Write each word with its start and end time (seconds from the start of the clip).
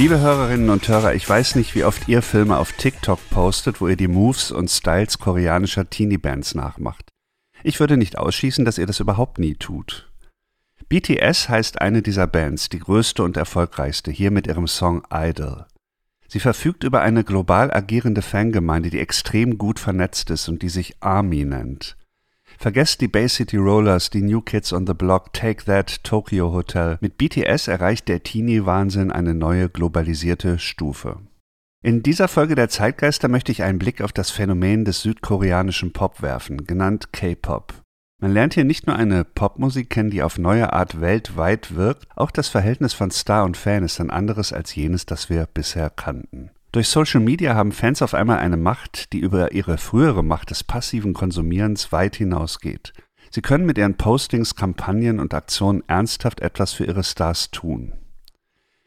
Liebe 0.00 0.18
Hörerinnen 0.18 0.70
und 0.70 0.88
Hörer, 0.88 1.14
ich 1.14 1.28
weiß 1.28 1.56
nicht, 1.56 1.74
wie 1.74 1.84
oft 1.84 2.08
ihr 2.08 2.22
Filme 2.22 2.56
auf 2.56 2.72
TikTok 2.72 3.18
postet, 3.28 3.82
wo 3.82 3.88
ihr 3.88 3.96
die 3.96 4.08
Moves 4.08 4.50
und 4.50 4.70
Styles 4.70 5.18
koreanischer 5.18 5.90
Teenie-Bands 5.90 6.54
nachmacht. 6.54 7.10
Ich 7.64 7.80
würde 7.80 7.98
nicht 7.98 8.16
ausschließen, 8.16 8.64
dass 8.64 8.78
ihr 8.78 8.86
das 8.86 9.00
überhaupt 9.00 9.38
nie 9.38 9.56
tut. 9.56 10.10
BTS 10.88 11.50
heißt 11.50 11.82
eine 11.82 12.00
dieser 12.00 12.26
Bands, 12.26 12.70
die 12.70 12.78
größte 12.78 13.22
und 13.22 13.36
erfolgreichste, 13.36 14.10
hier 14.10 14.30
mit 14.30 14.46
ihrem 14.46 14.68
Song 14.68 15.02
Idol. 15.12 15.66
Sie 16.28 16.40
verfügt 16.40 16.82
über 16.82 17.02
eine 17.02 17.22
global 17.22 17.70
agierende 17.70 18.22
Fangemeinde, 18.22 18.88
die 18.88 19.00
extrem 19.00 19.58
gut 19.58 19.78
vernetzt 19.78 20.30
ist 20.30 20.48
und 20.48 20.62
die 20.62 20.70
sich 20.70 20.96
ARMY 21.00 21.44
nennt. 21.44 21.98
Vergesst 22.62 23.00
die 23.00 23.08
Bay 23.08 23.26
City 23.26 23.56
Rollers, 23.56 24.10
die 24.10 24.20
New 24.20 24.42
Kids 24.42 24.74
on 24.74 24.86
the 24.86 24.92
Block, 24.92 25.32
Take 25.32 25.64
That, 25.64 26.04
Tokyo 26.04 26.52
Hotel. 26.52 26.98
Mit 27.00 27.16
BTS 27.16 27.68
erreicht 27.68 28.06
der 28.06 28.22
Teenie-Wahnsinn 28.22 29.10
eine 29.10 29.32
neue 29.32 29.70
globalisierte 29.70 30.58
Stufe. 30.58 31.20
In 31.82 32.02
dieser 32.02 32.28
Folge 32.28 32.56
der 32.56 32.68
Zeitgeister 32.68 33.28
möchte 33.28 33.50
ich 33.50 33.62
einen 33.62 33.78
Blick 33.78 34.02
auf 34.02 34.12
das 34.12 34.30
Phänomen 34.30 34.84
des 34.84 35.00
südkoreanischen 35.00 35.94
Pop 35.94 36.20
werfen, 36.20 36.66
genannt 36.66 37.14
K-Pop. 37.14 37.72
Man 38.20 38.34
lernt 38.34 38.52
hier 38.52 38.64
nicht 38.64 38.86
nur 38.86 38.96
eine 38.96 39.24
Popmusik 39.24 39.88
kennen, 39.88 40.10
die 40.10 40.22
auf 40.22 40.36
neue 40.36 40.74
Art 40.74 41.00
weltweit 41.00 41.76
wirkt, 41.76 42.08
auch 42.14 42.30
das 42.30 42.50
Verhältnis 42.50 42.92
von 42.92 43.10
Star 43.10 43.44
und 43.44 43.56
Fan 43.56 43.84
ist 43.84 44.02
ein 44.02 44.10
anderes 44.10 44.52
als 44.52 44.74
jenes, 44.74 45.06
das 45.06 45.30
wir 45.30 45.46
bisher 45.46 45.88
kannten. 45.88 46.50
Durch 46.72 46.88
Social 46.88 47.20
Media 47.20 47.56
haben 47.56 47.72
Fans 47.72 48.00
auf 48.00 48.14
einmal 48.14 48.38
eine 48.38 48.56
Macht, 48.56 49.12
die 49.12 49.18
über 49.18 49.52
ihre 49.52 49.76
frühere 49.76 50.22
Macht 50.22 50.50
des 50.50 50.62
passiven 50.62 51.14
Konsumierens 51.14 51.90
weit 51.90 52.14
hinausgeht. 52.14 52.92
Sie 53.30 53.42
können 53.42 53.66
mit 53.66 53.76
ihren 53.76 53.96
Postings, 53.96 54.54
Kampagnen 54.54 55.18
und 55.18 55.34
Aktionen 55.34 55.82
ernsthaft 55.88 56.40
etwas 56.40 56.72
für 56.72 56.84
ihre 56.84 57.02
Stars 57.02 57.50
tun. 57.50 57.94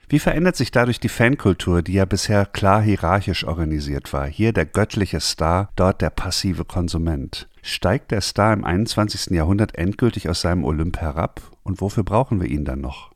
Wie 0.07 0.19
verändert 0.19 0.55
sich 0.55 0.71
dadurch 0.71 0.99
die 0.99 1.09
Fankultur, 1.09 1.81
die 1.81 1.93
ja 1.93 2.05
bisher 2.05 2.45
klar 2.45 2.81
hierarchisch 2.81 3.45
organisiert 3.45 4.13
war? 4.13 4.27
Hier 4.27 4.53
der 4.53 4.65
göttliche 4.65 5.19
Star, 5.19 5.69
dort 5.75 6.01
der 6.01 6.09
passive 6.09 6.65
Konsument. 6.65 7.49
Steigt 7.61 8.11
der 8.11 8.21
Star 8.21 8.53
im 8.53 8.63
21. 8.63 9.31
Jahrhundert 9.31 9.75
endgültig 9.75 10.29
aus 10.29 10.41
seinem 10.41 10.65
Olymp 10.65 10.97
herab? 10.97 11.41
Und 11.63 11.81
wofür 11.81 12.03
brauchen 12.03 12.41
wir 12.41 12.49
ihn 12.49 12.65
dann 12.65 12.81
noch? 12.81 13.12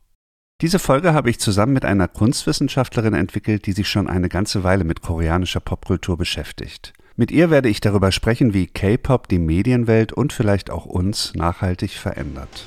Diese 0.60 0.80
Folge 0.80 1.14
habe 1.14 1.30
ich 1.30 1.38
zusammen 1.38 1.72
mit 1.72 1.84
einer 1.84 2.08
Kunstwissenschaftlerin 2.08 3.14
entwickelt, 3.14 3.66
die 3.66 3.72
sich 3.72 3.88
schon 3.88 4.08
eine 4.08 4.28
ganze 4.28 4.64
Weile 4.64 4.82
mit 4.82 5.02
koreanischer 5.02 5.60
Popkultur 5.60 6.16
beschäftigt. 6.16 6.94
Mit 7.14 7.30
ihr 7.30 7.50
werde 7.50 7.68
ich 7.68 7.80
darüber 7.80 8.10
sprechen, 8.10 8.54
wie 8.54 8.66
K-Pop 8.66 9.28
die 9.28 9.38
Medienwelt 9.38 10.12
und 10.12 10.32
vielleicht 10.32 10.70
auch 10.70 10.84
uns 10.84 11.32
nachhaltig 11.36 11.92
verändert. 11.92 12.66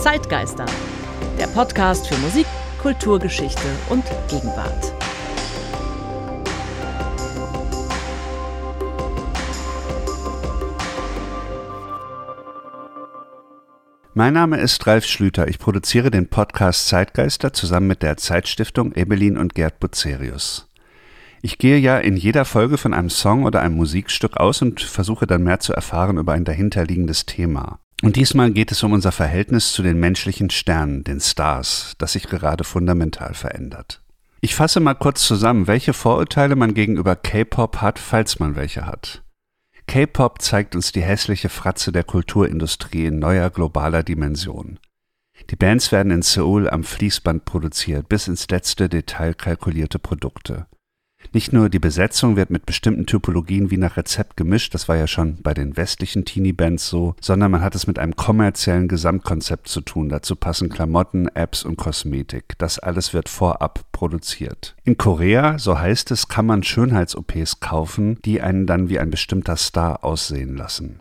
Zeitgeister, 0.00 0.66
der 1.38 1.46
Podcast 1.46 2.08
für 2.08 2.18
Musik, 2.18 2.46
Kulturgeschichte 2.82 3.68
und 3.90 4.02
Gegenwart. 4.28 4.95
Mein 14.18 14.32
Name 14.32 14.56
ist 14.56 14.86
Ralf 14.86 15.04
Schlüter. 15.04 15.46
Ich 15.46 15.58
produziere 15.58 16.10
den 16.10 16.28
Podcast 16.28 16.88
Zeitgeister 16.88 17.52
zusammen 17.52 17.86
mit 17.86 18.02
der 18.02 18.16
Zeitstiftung 18.16 18.94
Ebelin 18.94 19.36
und 19.36 19.54
Gerd 19.54 19.78
Bucerius. 19.78 20.70
Ich 21.42 21.58
gehe 21.58 21.76
ja 21.76 21.98
in 21.98 22.16
jeder 22.16 22.46
Folge 22.46 22.78
von 22.78 22.94
einem 22.94 23.10
Song 23.10 23.44
oder 23.44 23.60
einem 23.60 23.76
Musikstück 23.76 24.38
aus 24.38 24.62
und 24.62 24.80
versuche 24.80 25.26
dann 25.26 25.42
mehr 25.42 25.60
zu 25.60 25.74
erfahren 25.74 26.16
über 26.16 26.32
ein 26.32 26.46
dahinterliegendes 26.46 27.26
Thema. 27.26 27.78
Und 28.02 28.16
diesmal 28.16 28.52
geht 28.52 28.72
es 28.72 28.82
um 28.82 28.92
unser 28.92 29.12
Verhältnis 29.12 29.74
zu 29.74 29.82
den 29.82 30.00
menschlichen 30.00 30.48
Sternen, 30.48 31.04
den 31.04 31.20
Stars, 31.20 31.92
das 31.98 32.12
sich 32.12 32.26
gerade 32.26 32.64
fundamental 32.64 33.34
verändert. 33.34 34.00
Ich 34.40 34.54
fasse 34.54 34.80
mal 34.80 34.94
kurz 34.94 35.26
zusammen, 35.26 35.66
welche 35.66 35.92
Vorurteile 35.92 36.56
man 36.56 36.72
gegenüber 36.72 37.16
K-Pop 37.16 37.82
hat, 37.82 37.98
falls 37.98 38.38
man 38.38 38.56
welche 38.56 38.86
hat. 38.86 39.25
K-Pop 39.86 40.42
zeigt 40.42 40.74
uns 40.74 40.92
die 40.92 41.02
hässliche 41.02 41.48
Fratze 41.48 41.92
der 41.92 42.04
Kulturindustrie 42.04 43.06
in 43.06 43.18
neuer 43.18 43.50
globaler 43.50 44.02
Dimension. 44.02 44.78
Die 45.50 45.56
Bands 45.56 45.92
werden 45.92 46.10
in 46.10 46.22
Seoul 46.22 46.68
am 46.68 46.82
Fließband 46.82 47.44
produziert, 47.44 48.08
bis 48.08 48.26
ins 48.26 48.48
letzte 48.48 48.88
Detail 48.88 49.34
kalkulierte 49.34 49.98
Produkte. 49.98 50.66
Nicht 51.32 51.52
nur 51.52 51.68
die 51.68 51.78
Besetzung 51.78 52.36
wird 52.36 52.50
mit 52.50 52.66
bestimmten 52.66 53.06
Typologien 53.06 53.70
wie 53.70 53.76
nach 53.76 53.96
Rezept 53.96 54.36
gemischt, 54.36 54.74
das 54.74 54.88
war 54.88 54.96
ja 54.96 55.06
schon 55.06 55.38
bei 55.42 55.54
den 55.54 55.76
westlichen 55.76 56.24
Teenie-Bands 56.24 56.88
so, 56.88 57.14
sondern 57.20 57.50
man 57.50 57.62
hat 57.62 57.74
es 57.74 57.86
mit 57.86 57.98
einem 57.98 58.16
kommerziellen 58.16 58.88
Gesamtkonzept 58.88 59.68
zu 59.68 59.80
tun. 59.80 60.08
Dazu 60.08 60.36
passen 60.36 60.68
Klamotten, 60.68 61.28
Apps 61.28 61.64
und 61.64 61.76
Kosmetik. 61.76 62.54
Das 62.58 62.78
alles 62.78 63.14
wird 63.14 63.28
vorab 63.28 63.84
produziert. 63.92 64.76
In 64.84 64.98
Korea, 64.98 65.58
so 65.58 65.78
heißt 65.78 66.10
es, 66.10 66.28
kann 66.28 66.46
man 66.46 66.62
Schönheits-OPs 66.62 67.60
kaufen, 67.60 68.18
die 68.24 68.40
einen 68.40 68.66
dann 68.66 68.88
wie 68.88 68.98
ein 68.98 69.10
bestimmter 69.10 69.56
Star 69.56 70.04
aussehen 70.04 70.56
lassen. 70.56 71.00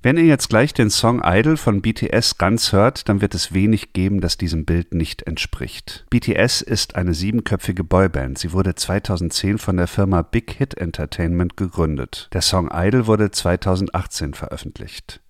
Wenn 0.00 0.16
ihr 0.16 0.26
jetzt 0.26 0.48
gleich 0.48 0.72
den 0.72 0.90
Song 0.90 1.22
Idol 1.24 1.56
von 1.56 1.82
BTS 1.82 2.38
ganz 2.38 2.72
hört, 2.72 3.08
dann 3.08 3.20
wird 3.20 3.34
es 3.34 3.52
wenig 3.52 3.92
geben, 3.92 4.20
das 4.20 4.36
diesem 4.36 4.64
Bild 4.64 4.94
nicht 4.94 5.22
entspricht. 5.22 6.06
BTS 6.08 6.62
ist 6.62 6.94
eine 6.94 7.14
siebenköpfige 7.14 7.82
Boyband. 7.82 8.38
Sie 8.38 8.52
wurde 8.52 8.76
2010 8.76 9.58
von 9.58 9.76
der 9.76 9.88
Firma 9.88 10.22
Big 10.22 10.52
Hit 10.52 10.74
Entertainment 10.74 11.56
gegründet. 11.56 12.28
Der 12.32 12.42
Song 12.42 12.70
Idol 12.72 13.08
wurde 13.08 13.32
2018 13.32 14.34
veröffentlicht. 14.34 15.20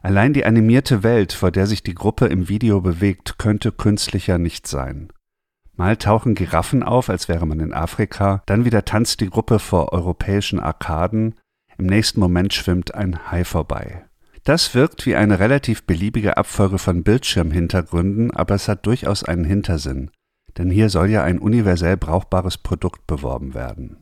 Allein 0.00 0.32
die 0.32 0.44
animierte 0.44 1.04
Welt, 1.04 1.32
vor 1.32 1.52
der 1.52 1.68
sich 1.68 1.84
die 1.84 1.94
Gruppe 1.94 2.26
im 2.26 2.48
Video 2.48 2.80
bewegt, 2.80 3.38
könnte 3.38 3.70
künstlicher 3.70 4.36
nicht 4.36 4.66
sein. 4.66 5.12
Mal 5.76 5.96
tauchen 5.96 6.34
Giraffen 6.34 6.82
auf, 6.82 7.08
als 7.08 7.28
wäre 7.28 7.46
man 7.46 7.60
in 7.60 7.72
Afrika, 7.72 8.42
dann 8.46 8.64
wieder 8.64 8.84
tanzt 8.84 9.20
die 9.20 9.30
Gruppe 9.30 9.60
vor 9.60 9.92
europäischen 9.92 10.58
Arkaden, 10.58 11.36
im 11.82 11.88
nächsten 11.88 12.20
Moment 12.20 12.54
schwimmt 12.54 12.94
ein 12.94 13.32
Hai 13.32 13.42
vorbei. 13.44 14.04
Das 14.44 14.72
wirkt 14.72 15.04
wie 15.04 15.16
eine 15.16 15.40
relativ 15.40 15.82
beliebige 15.82 16.36
Abfolge 16.36 16.78
von 16.78 17.02
Bildschirmhintergründen, 17.02 18.30
aber 18.30 18.54
es 18.54 18.68
hat 18.68 18.86
durchaus 18.86 19.24
einen 19.24 19.44
Hintersinn, 19.44 20.12
denn 20.58 20.70
hier 20.70 20.90
soll 20.90 21.10
ja 21.10 21.24
ein 21.24 21.40
universell 21.40 21.96
brauchbares 21.96 22.56
Produkt 22.56 23.08
beworben 23.08 23.54
werden. 23.54 23.96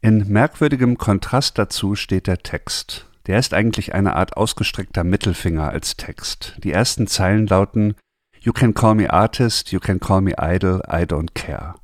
In 0.00 0.26
merkwürdigem 0.28 0.96
Kontrast 0.96 1.58
dazu 1.58 1.94
steht 1.94 2.26
der 2.26 2.38
Text. 2.38 3.10
Der 3.26 3.38
ist 3.38 3.52
eigentlich 3.52 3.92
eine 3.92 4.16
Art 4.16 4.38
ausgestreckter 4.38 5.04
Mittelfinger 5.04 5.68
als 5.68 5.98
Text. 5.98 6.56
Die 6.64 6.72
ersten 6.72 7.06
Zeilen 7.06 7.46
lauten 7.46 7.94
You 8.40 8.54
can 8.54 8.72
call 8.72 8.94
me 8.94 9.12
artist, 9.12 9.70
you 9.70 9.80
can 9.80 10.00
call 10.00 10.22
me 10.22 10.32
idol, 10.38 10.80
I 10.88 11.02
don't 11.02 11.34
care. 11.34 11.74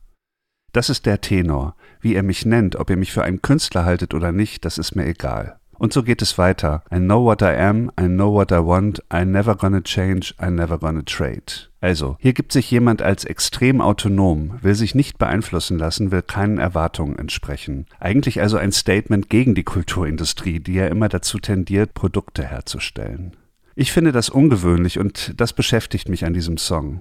Das 0.72 0.88
ist 0.88 1.04
der 1.04 1.20
Tenor. 1.20 1.76
Wie 2.04 2.16
ihr 2.16 2.22
mich 2.22 2.44
nennt, 2.44 2.76
ob 2.76 2.90
ihr 2.90 2.98
mich 2.98 3.12
für 3.12 3.24
einen 3.24 3.40
Künstler 3.40 3.86
haltet 3.86 4.12
oder 4.12 4.30
nicht, 4.30 4.66
das 4.66 4.76
ist 4.76 4.94
mir 4.94 5.06
egal. 5.06 5.56
Und 5.78 5.94
so 5.94 6.02
geht 6.02 6.20
es 6.20 6.36
weiter. 6.36 6.84
I 6.92 6.98
know 6.98 7.24
what 7.24 7.40
I 7.40 7.56
am, 7.56 7.90
I 7.98 8.04
know 8.04 8.30
what 8.30 8.52
I 8.52 8.56
want, 8.56 9.02
I 9.10 9.24
never 9.24 9.56
gonna 9.56 9.80
change, 9.80 10.34
I 10.38 10.50
never 10.50 10.76
gonna 10.76 11.00
trade. 11.06 11.70
Also, 11.80 12.18
hier 12.20 12.34
gibt 12.34 12.52
sich 12.52 12.70
jemand 12.70 13.00
als 13.00 13.24
extrem 13.24 13.80
autonom, 13.80 14.58
will 14.60 14.74
sich 14.74 14.94
nicht 14.94 15.16
beeinflussen 15.16 15.78
lassen, 15.78 16.10
will 16.10 16.20
keinen 16.20 16.58
Erwartungen 16.58 17.18
entsprechen. 17.18 17.86
Eigentlich 18.00 18.42
also 18.42 18.58
ein 18.58 18.72
Statement 18.72 19.30
gegen 19.30 19.54
die 19.54 19.64
Kulturindustrie, 19.64 20.60
die 20.60 20.74
ja 20.74 20.88
immer 20.88 21.08
dazu 21.08 21.38
tendiert, 21.38 21.94
Produkte 21.94 22.44
herzustellen. 22.44 23.34
Ich 23.76 23.92
finde 23.92 24.12
das 24.12 24.28
ungewöhnlich 24.28 24.98
und 24.98 25.40
das 25.40 25.54
beschäftigt 25.54 26.10
mich 26.10 26.26
an 26.26 26.34
diesem 26.34 26.58
Song. 26.58 27.00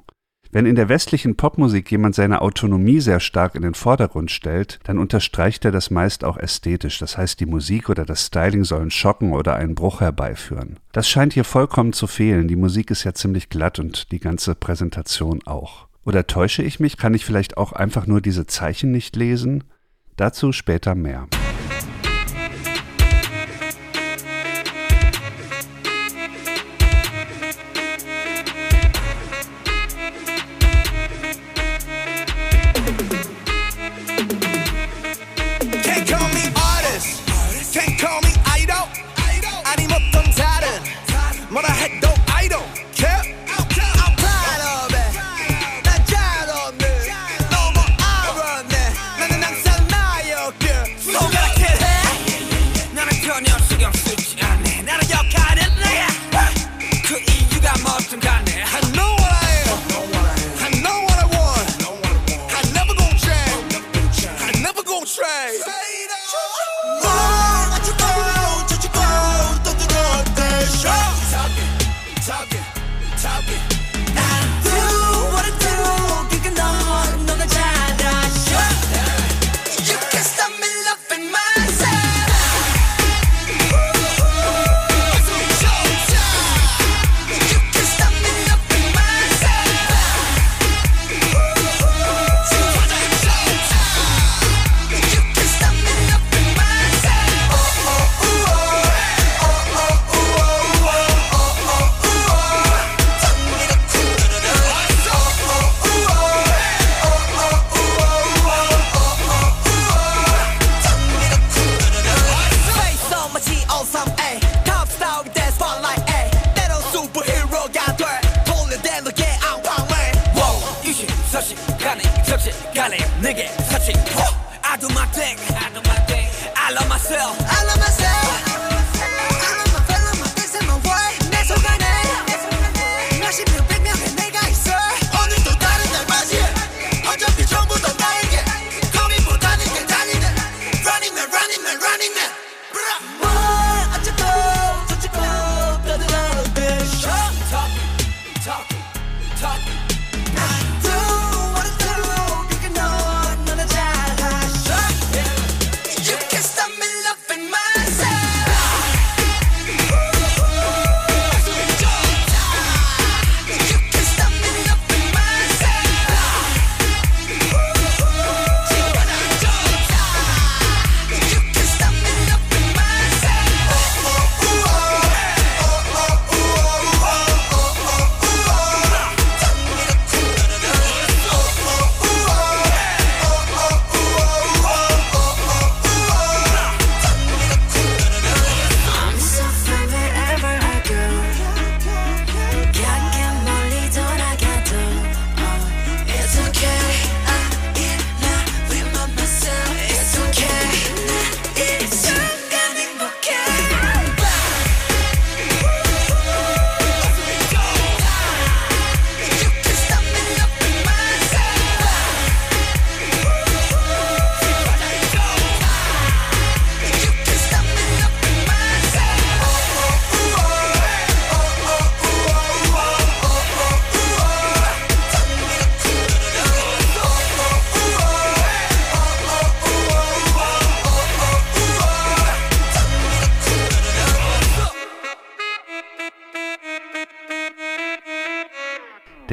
Wenn 0.54 0.68
in 0.68 0.76
der 0.76 0.88
westlichen 0.88 1.36
Popmusik 1.36 1.90
jemand 1.90 2.14
seine 2.14 2.44
Autonomie 2.44 3.00
sehr 3.00 3.20
stark 3.20 3.56
in 3.56 3.64
den 3.64 3.74
Vordergrund 3.74 4.30
stellt, 4.30 4.80
dann 4.84 5.00
unterstreicht 5.00 5.66
er 5.66 5.72
das 5.72 5.90
meist 5.90 6.24
auch 6.24 6.38
ästhetisch. 6.38 7.00
Das 7.00 7.18
heißt, 7.18 7.40
die 7.40 7.48
Musik 7.48 7.90
oder 7.90 8.06
das 8.06 8.28
Styling 8.28 8.64
sollen 8.64 8.92
schocken 8.92 9.34
oder 9.34 9.56
einen 9.56 9.74
Bruch 9.74 10.00
herbeiführen. 10.00 10.78
Das 10.92 11.10
scheint 11.10 11.34
hier 11.34 11.44
vollkommen 11.44 11.92
zu 11.92 12.06
fehlen. 12.06 12.48
Die 12.48 12.56
Musik 12.56 12.92
ist 12.92 13.04
ja 13.04 13.16
ziemlich 13.16 13.50
glatt 13.50 13.80
und 13.80 14.12
die 14.12 14.20
ganze 14.20 14.54
Präsentation 14.54 15.40
auch. 15.46 15.88
Oder 16.06 16.28
täusche 16.28 16.62
ich 16.62 16.80
mich? 16.80 16.98
Kann 16.98 17.16
ich 17.16 17.26
vielleicht 17.26 17.58
auch 17.58 17.72
einfach 17.72 18.06
nur 18.06 18.22
diese 18.22 18.46
Zeichen 18.46 18.92
nicht 18.92 19.16
lesen? 19.16 19.64
Dazu 20.18 20.52
später 20.52 20.94
mehr. 20.94 21.28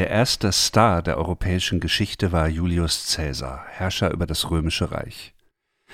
Der 0.00 0.08
erste 0.08 0.50
Star 0.50 1.02
der 1.02 1.19
europäischen 1.19 1.79
Geschichte 1.79 2.32
war 2.32 2.49
Julius 2.49 3.14
Caesar, 3.14 3.67
Herrscher 3.69 4.11
über 4.14 4.25
das 4.25 4.50
römische 4.50 4.91
Reich. 4.91 5.35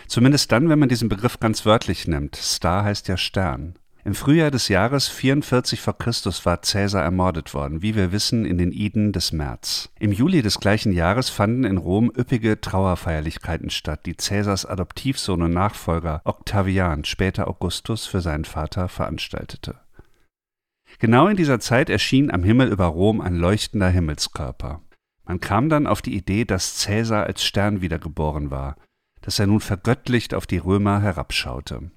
Zumindest 0.07 0.53
dann, 0.53 0.69
wenn 0.69 0.79
man 0.79 0.89
diesen 0.89 1.09
Begriff 1.09 1.41
ganz 1.41 1.67
wörtlich 1.67 2.07
nimmt. 2.07 2.37
Star 2.37 2.85
heißt 2.85 3.09
ja 3.09 3.17
Stern. 3.17 3.75
Im 4.05 4.15
Frühjahr 4.15 4.53
des 4.53 4.69
Jahres 4.69 5.09
44 5.09 5.81
v. 5.81 5.93
Chr. 5.95 6.13
war 6.45 6.59
Caesar 6.59 7.03
ermordet 7.03 7.53
worden, 7.53 7.83
wie 7.83 7.97
wir 7.97 8.13
wissen, 8.13 8.45
in 8.45 8.59
den 8.59 8.71
Iden 8.71 9.11
des 9.11 9.33
März. 9.33 9.89
Im 9.99 10.13
Juli 10.13 10.41
des 10.41 10.61
gleichen 10.61 10.93
Jahres 10.93 11.29
fanden 11.29 11.65
in 11.65 11.77
Rom 11.77 12.13
üppige 12.17 12.61
Trauerfeierlichkeiten 12.61 13.71
statt, 13.71 14.07
die 14.07 14.15
Caesars 14.15 14.67
Adoptivsohn 14.67 15.43
und 15.43 15.51
Nachfolger 15.51 16.21
Octavian, 16.23 17.05
später 17.05 17.49
Augustus, 17.49 18.07
für 18.07 18.21
seinen 18.21 18.45
Vater 18.45 18.89
veranstaltete. 18.89 19.81
Genau 20.99 21.29
in 21.29 21.37
dieser 21.37 21.61
Zeit 21.61 21.91
erschien 21.91 22.31
am 22.31 22.43
Himmel 22.43 22.73
über 22.73 22.87
Rom 22.87 23.21
ein 23.21 23.35
leuchtender 23.35 23.89
Himmelskörper. 23.89 24.81
Man 25.25 25.41
kam 25.41 25.69
dann 25.69 25.87
auf 25.87 26.03
die 26.03 26.17
Idee, 26.17 26.45
dass 26.45 26.77
Cäsar 26.77 27.25
als 27.25 27.45
Stern 27.45 27.81
wiedergeboren 27.81 28.51
war, 28.51 28.77
dass 29.21 29.39
er 29.39 29.47
nun 29.47 29.61
vergöttlicht 29.61 30.35
auf 30.35 30.47
die 30.47 30.59
Römer 30.59 31.03
herabschaute. 31.03 31.91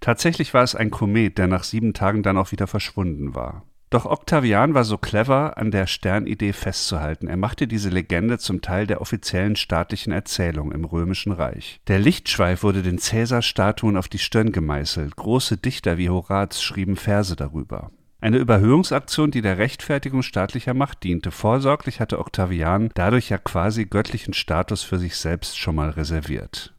Tatsächlich 0.00 0.54
war 0.54 0.62
es 0.62 0.74
ein 0.74 0.90
Komet, 0.90 1.38
der 1.38 1.46
nach 1.46 1.62
sieben 1.62 1.92
Tagen 1.92 2.22
dann 2.22 2.38
auch 2.38 2.52
wieder 2.52 2.66
verschwunden 2.66 3.34
war. 3.34 3.64
Doch 3.90 4.06
Octavian 4.06 4.74
war 4.74 4.82
so 4.82 4.98
clever, 4.98 5.56
an 5.56 5.70
der 5.70 5.86
Sternidee 5.86 6.52
festzuhalten. 6.52 7.28
Er 7.28 7.36
machte 7.36 7.68
diese 7.68 7.90
Legende 7.90 8.38
zum 8.38 8.60
Teil 8.60 8.88
der 8.88 9.00
offiziellen 9.00 9.54
staatlichen 9.54 10.12
Erzählung 10.12 10.72
im 10.72 10.84
Römischen 10.84 11.30
Reich. 11.30 11.80
Der 11.86 12.00
Lichtschweif 12.00 12.64
wurde 12.64 12.82
den 12.82 12.98
Cäsar-Statuen 12.98 13.96
auf 13.96 14.08
die 14.08 14.18
Stirn 14.18 14.50
gemeißelt. 14.50 15.14
Große 15.14 15.58
Dichter 15.58 15.96
wie 15.96 16.08
Horaz 16.08 16.60
schrieben 16.60 16.96
Verse 16.96 17.36
darüber. 17.36 17.92
Eine 18.24 18.38
Überhöhungsaktion, 18.38 19.30
die 19.30 19.42
der 19.42 19.58
Rechtfertigung 19.58 20.22
staatlicher 20.22 20.72
Macht 20.72 21.02
diente. 21.02 21.30
Vorsorglich 21.30 22.00
hatte 22.00 22.18
Octavian 22.18 22.88
dadurch 22.94 23.28
ja 23.28 23.36
quasi 23.36 23.84
göttlichen 23.84 24.32
Status 24.32 24.82
für 24.82 24.98
sich 24.98 25.16
selbst 25.16 25.58
schon 25.58 25.74
mal 25.74 25.90
reserviert. 25.90 26.72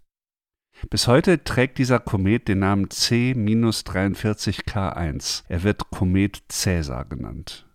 Bis 0.89 1.07
heute 1.07 1.43
trägt 1.43 1.77
dieser 1.77 1.99
Komet 1.99 2.47
den 2.47 2.57
Namen 2.57 2.89
C-43K1. 2.89 5.43
Er 5.47 5.61
wird 5.61 5.91
Komet 5.91 6.41
Caesar 6.49 7.05
genannt. 7.05 7.67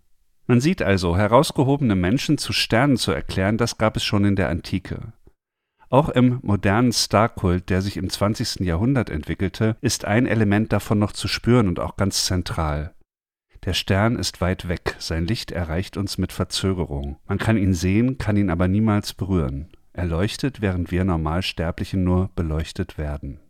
Man 0.49 0.61
sieht 0.61 0.83
also, 0.83 1.17
herausgehobene 1.17 1.95
Menschen 1.95 2.39
zu 2.39 2.53
Sternen 2.53 2.97
zu 2.97 3.13
erklären, 3.13 3.57
das 3.57 3.79
gab 3.79 3.97
es 3.97 4.03
schon 4.03 4.25
in 4.25 4.35
der 4.35 4.49
Antike. 4.49 5.13
Auch 5.91 6.09
im 6.09 6.41
modernen 6.43 6.93
Starkult, 6.93 7.71
der 7.71 7.83
sich 7.83 7.99
im 7.99 8.11
20. 8.11 8.67
Jahrhundert 8.67 9.11
entwickelte, 9.11 9.77
ist 9.81 10.07
ein 10.07 10.27
Element 10.27 10.73
davon 10.73 10.99
noch 10.99 11.13
zu 11.13 11.29
spüren 11.29 11.69
und 11.69 11.79
auch 11.79 11.97
ganz 11.97 12.25
zentral. 12.25 12.97
Der 13.65 13.75
Stern 13.75 14.17
ist 14.17 14.41
weit 14.41 14.69
weg, 14.69 14.97
sein 14.99 15.27
Licht 15.27 15.53
erreicht 15.53 15.99
uns 15.99 16.17
mit 16.17 16.33
Verzögerung. 16.33 17.19
Man 17.27 17.39
kann 17.39 17.59
ihn 17.59 17.75
sehen, 17.75 18.17
kann 18.17 18.37
ihn 18.37 18.49
aber 18.49 18.69
niemals 18.69 19.13
berühren. 19.13 19.69
Er 19.93 20.07
leuchtet, 20.07 20.63
während 20.63 20.91
wir 20.91 21.05
Normalsterblichen 21.05 22.03
nur 22.03 22.31
beleuchtet 22.35 22.97
werden. 22.97 23.41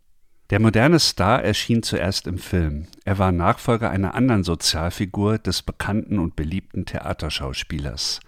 Der 0.49 0.59
moderne 0.59 0.99
Star 0.99 1.41
erschien 1.41 1.81
zuerst 1.81 2.27
im 2.27 2.37
Film. 2.37 2.87
Er 3.05 3.19
war 3.19 3.31
Nachfolger 3.31 3.89
einer 3.89 4.15
anderen 4.15 4.43
Sozialfigur 4.43 5.37
des 5.37 5.61
bekannten 5.61 6.19
und 6.19 6.35
beliebten 6.35 6.85
Theaterschauspielers. 6.85 8.19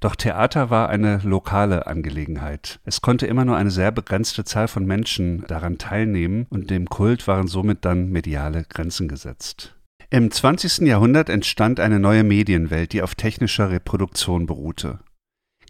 Doch 0.00 0.16
Theater 0.16 0.70
war 0.70 0.88
eine 0.88 1.18
lokale 1.22 1.86
Angelegenheit. 1.86 2.80
Es 2.84 3.00
konnte 3.00 3.28
immer 3.28 3.44
nur 3.44 3.56
eine 3.56 3.70
sehr 3.70 3.92
begrenzte 3.92 4.44
Zahl 4.44 4.66
von 4.66 4.84
Menschen 4.84 5.44
daran 5.46 5.78
teilnehmen 5.78 6.46
und 6.50 6.68
dem 6.68 6.88
Kult 6.88 7.28
waren 7.28 7.46
somit 7.46 7.84
dann 7.84 8.10
mediale 8.10 8.64
Grenzen 8.64 9.06
gesetzt. 9.06 9.75
Im 10.08 10.30
20. 10.30 10.86
Jahrhundert 10.86 11.28
entstand 11.28 11.80
eine 11.80 11.98
neue 11.98 12.22
Medienwelt, 12.22 12.92
die 12.92 13.02
auf 13.02 13.16
technischer 13.16 13.70
Reproduktion 13.70 14.46
beruhte. 14.46 15.00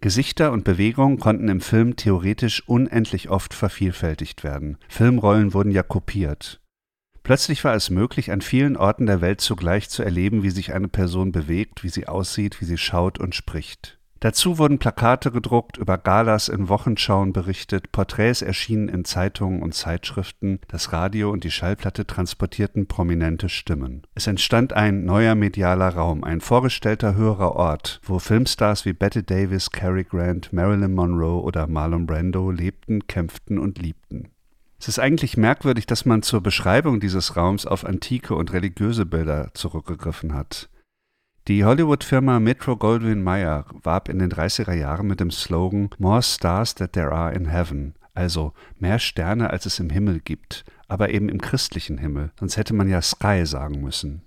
Gesichter 0.02 0.52
und 0.52 0.62
Bewegungen 0.62 1.18
konnten 1.18 1.48
im 1.48 1.62
Film 1.62 1.96
theoretisch 1.96 2.62
unendlich 2.68 3.30
oft 3.30 3.54
vervielfältigt 3.54 4.44
werden. 4.44 4.76
Filmrollen 4.88 5.54
wurden 5.54 5.70
ja 5.70 5.82
kopiert. 5.82 6.60
Plötzlich 7.22 7.64
war 7.64 7.74
es 7.74 7.88
möglich, 7.88 8.30
an 8.30 8.42
vielen 8.42 8.76
Orten 8.76 9.06
der 9.06 9.22
Welt 9.22 9.40
zugleich 9.40 9.88
zu 9.88 10.02
erleben, 10.02 10.42
wie 10.42 10.50
sich 10.50 10.74
eine 10.74 10.88
Person 10.88 11.32
bewegt, 11.32 11.82
wie 11.82 11.88
sie 11.88 12.06
aussieht, 12.06 12.60
wie 12.60 12.66
sie 12.66 12.78
schaut 12.78 13.18
und 13.18 13.34
spricht. 13.34 13.95
Dazu 14.26 14.58
wurden 14.58 14.80
Plakate 14.80 15.30
gedruckt, 15.30 15.76
über 15.76 15.98
Galas 15.98 16.48
in 16.48 16.68
Wochenschauen 16.68 17.32
berichtet, 17.32 17.92
Porträts 17.92 18.42
erschienen 18.42 18.88
in 18.88 19.04
Zeitungen 19.04 19.62
und 19.62 19.72
Zeitschriften, 19.72 20.58
das 20.66 20.92
Radio 20.92 21.30
und 21.30 21.44
die 21.44 21.52
Schallplatte 21.52 22.08
transportierten 22.08 22.88
prominente 22.88 23.48
Stimmen. 23.48 24.02
Es 24.16 24.26
entstand 24.26 24.72
ein 24.72 25.04
neuer 25.04 25.36
medialer 25.36 25.90
Raum, 25.90 26.24
ein 26.24 26.40
vorgestellter 26.40 27.14
höherer 27.14 27.54
Ort, 27.54 28.00
wo 28.02 28.18
Filmstars 28.18 28.84
wie 28.84 28.94
Betty 28.94 29.22
Davis, 29.22 29.70
Cary 29.70 30.02
Grant, 30.02 30.52
Marilyn 30.52 30.92
Monroe 30.92 31.40
oder 31.40 31.68
Marlon 31.68 32.06
Brando 32.06 32.50
lebten, 32.50 33.06
kämpften 33.06 33.60
und 33.60 33.78
liebten. 33.78 34.32
Es 34.80 34.88
ist 34.88 34.98
eigentlich 34.98 35.36
merkwürdig, 35.36 35.86
dass 35.86 36.04
man 36.04 36.22
zur 36.22 36.40
Beschreibung 36.40 36.98
dieses 36.98 37.36
Raums 37.36 37.64
auf 37.64 37.84
antike 37.84 38.34
und 38.34 38.52
religiöse 38.52 39.06
Bilder 39.06 39.52
zurückgegriffen 39.54 40.34
hat. 40.34 40.68
Die 41.48 41.64
Hollywood-Firma 41.64 42.40
Metro 42.40 42.76
Goldwyn 42.76 43.22
Mayer 43.22 43.66
warb 43.84 44.08
in 44.08 44.18
den 44.18 44.32
30er 44.32 44.72
Jahren 44.72 45.06
mit 45.06 45.20
dem 45.20 45.30
Slogan 45.30 45.90
More 45.96 46.20
Stars 46.20 46.74
That 46.74 46.94
There 46.94 47.12
Are 47.12 47.32
in 47.32 47.46
Heaven, 47.46 47.94
also 48.14 48.52
mehr 48.80 48.98
Sterne, 48.98 49.50
als 49.50 49.64
es 49.64 49.78
im 49.78 49.88
Himmel 49.90 50.18
gibt, 50.18 50.64
aber 50.88 51.10
eben 51.10 51.28
im 51.28 51.40
christlichen 51.40 51.98
Himmel, 51.98 52.32
sonst 52.40 52.56
hätte 52.56 52.74
man 52.74 52.88
ja 52.88 53.00
Sky 53.00 53.46
sagen 53.46 53.80
müssen. 53.80 54.22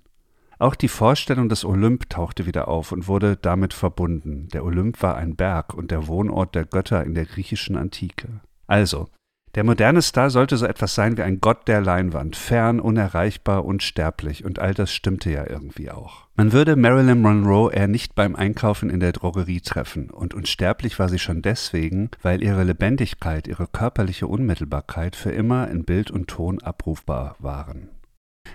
Auch 0.58 0.74
die 0.74 0.88
Vorstellung 0.88 1.50
des 1.50 1.62
Olymp 1.62 2.08
tauchte 2.08 2.46
wieder 2.46 2.68
auf 2.68 2.90
und 2.90 3.06
wurde 3.06 3.36
damit 3.36 3.74
verbunden. 3.74 4.48
Der 4.54 4.64
Olymp 4.64 5.02
war 5.02 5.16
ein 5.16 5.36
Berg 5.36 5.74
und 5.74 5.90
der 5.90 6.06
Wohnort 6.06 6.54
der 6.54 6.64
Götter 6.64 7.04
in 7.04 7.14
der 7.14 7.26
griechischen 7.26 7.76
Antike. 7.76 8.40
Also, 8.66 9.10
Der 9.56 9.64
moderne 9.64 10.00
Star 10.00 10.30
sollte 10.30 10.56
so 10.56 10.64
etwas 10.64 10.94
sein 10.94 11.16
wie 11.16 11.22
ein 11.22 11.40
Gott 11.40 11.66
der 11.66 11.80
Leinwand, 11.80 12.36
fern, 12.36 12.78
unerreichbar, 12.78 13.64
unsterblich, 13.64 14.44
und 14.44 14.60
all 14.60 14.74
das 14.74 14.92
stimmte 14.92 15.30
ja 15.30 15.44
irgendwie 15.48 15.90
auch. 15.90 16.28
Man 16.36 16.52
würde 16.52 16.76
Marilyn 16.76 17.20
Monroe 17.20 17.72
eher 17.72 17.88
nicht 17.88 18.14
beim 18.14 18.36
Einkaufen 18.36 18.90
in 18.90 19.00
der 19.00 19.10
Drogerie 19.10 19.60
treffen, 19.60 20.10
und 20.10 20.34
unsterblich 20.34 21.00
war 21.00 21.08
sie 21.08 21.18
schon 21.18 21.42
deswegen, 21.42 22.10
weil 22.22 22.44
ihre 22.44 22.62
Lebendigkeit, 22.62 23.48
ihre 23.48 23.66
körperliche 23.66 24.28
Unmittelbarkeit 24.28 25.16
für 25.16 25.32
immer 25.32 25.68
in 25.68 25.84
Bild 25.84 26.12
und 26.12 26.28
Ton 26.28 26.62
abrufbar 26.62 27.34
waren. 27.40 27.88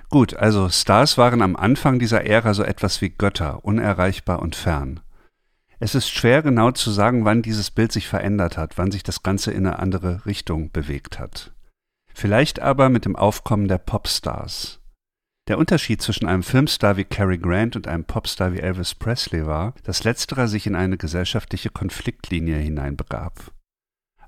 Gut, 0.09 0.35
also 0.35 0.69
Stars 0.69 1.17
waren 1.17 1.41
am 1.41 1.57
Anfang 1.57 1.99
dieser 1.99 2.25
Ära 2.25 2.53
so 2.53 2.63
etwas 2.63 3.01
wie 3.01 3.09
Götter, 3.09 3.65
unerreichbar 3.65 4.39
und 4.41 4.55
fern. 4.55 5.01
Es 5.85 5.93
ist 5.93 6.09
schwer 6.09 6.41
genau 6.41 6.71
zu 6.71 6.89
sagen, 6.89 7.25
wann 7.25 7.43
dieses 7.43 7.69
Bild 7.69 7.91
sich 7.91 8.07
verändert 8.07 8.57
hat, 8.57 8.79
wann 8.79 8.89
sich 8.89 9.03
das 9.03 9.21
Ganze 9.21 9.51
in 9.51 9.67
eine 9.67 9.77
andere 9.77 10.25
Richtung 10.25 10.71
bewegt 10.71 11.19
hat. 11.19 11.53
Vielleicht 12.11 12.59
aber 12.59 12.89
mit 12.89 13.05
dem 13.05 13.15
Aufkommen 13.15 13.67
der 13.67 13.77
Popstars. 13.77 14.79
Der 15.47 15.59
Unterschied 15.59 16.01
zwischen 16.01 16.25
einem 16.25 16.41
Filmstar 16.41 16.97
wie 16.97 17.03
Cary 17.03 17.37
Grant 17.37 17.75
und 17.75 17.87
einem 17.87 18.03
Popstar 18.03 18.51
wie 18.53 18.61
Elvis 18.61 18.95
Presley 18.95 19.45
war, 19.45 19.75
dass 19.83 20.03
letzterer 20.03 20.47
sich 20.47 20.65
in 20.65 20.73
eine 20.73 20.97
gesellschaftliche 20.97 21.69
Konfliktlinie 21.69 22.57
hineinbegab. 22.57 23.51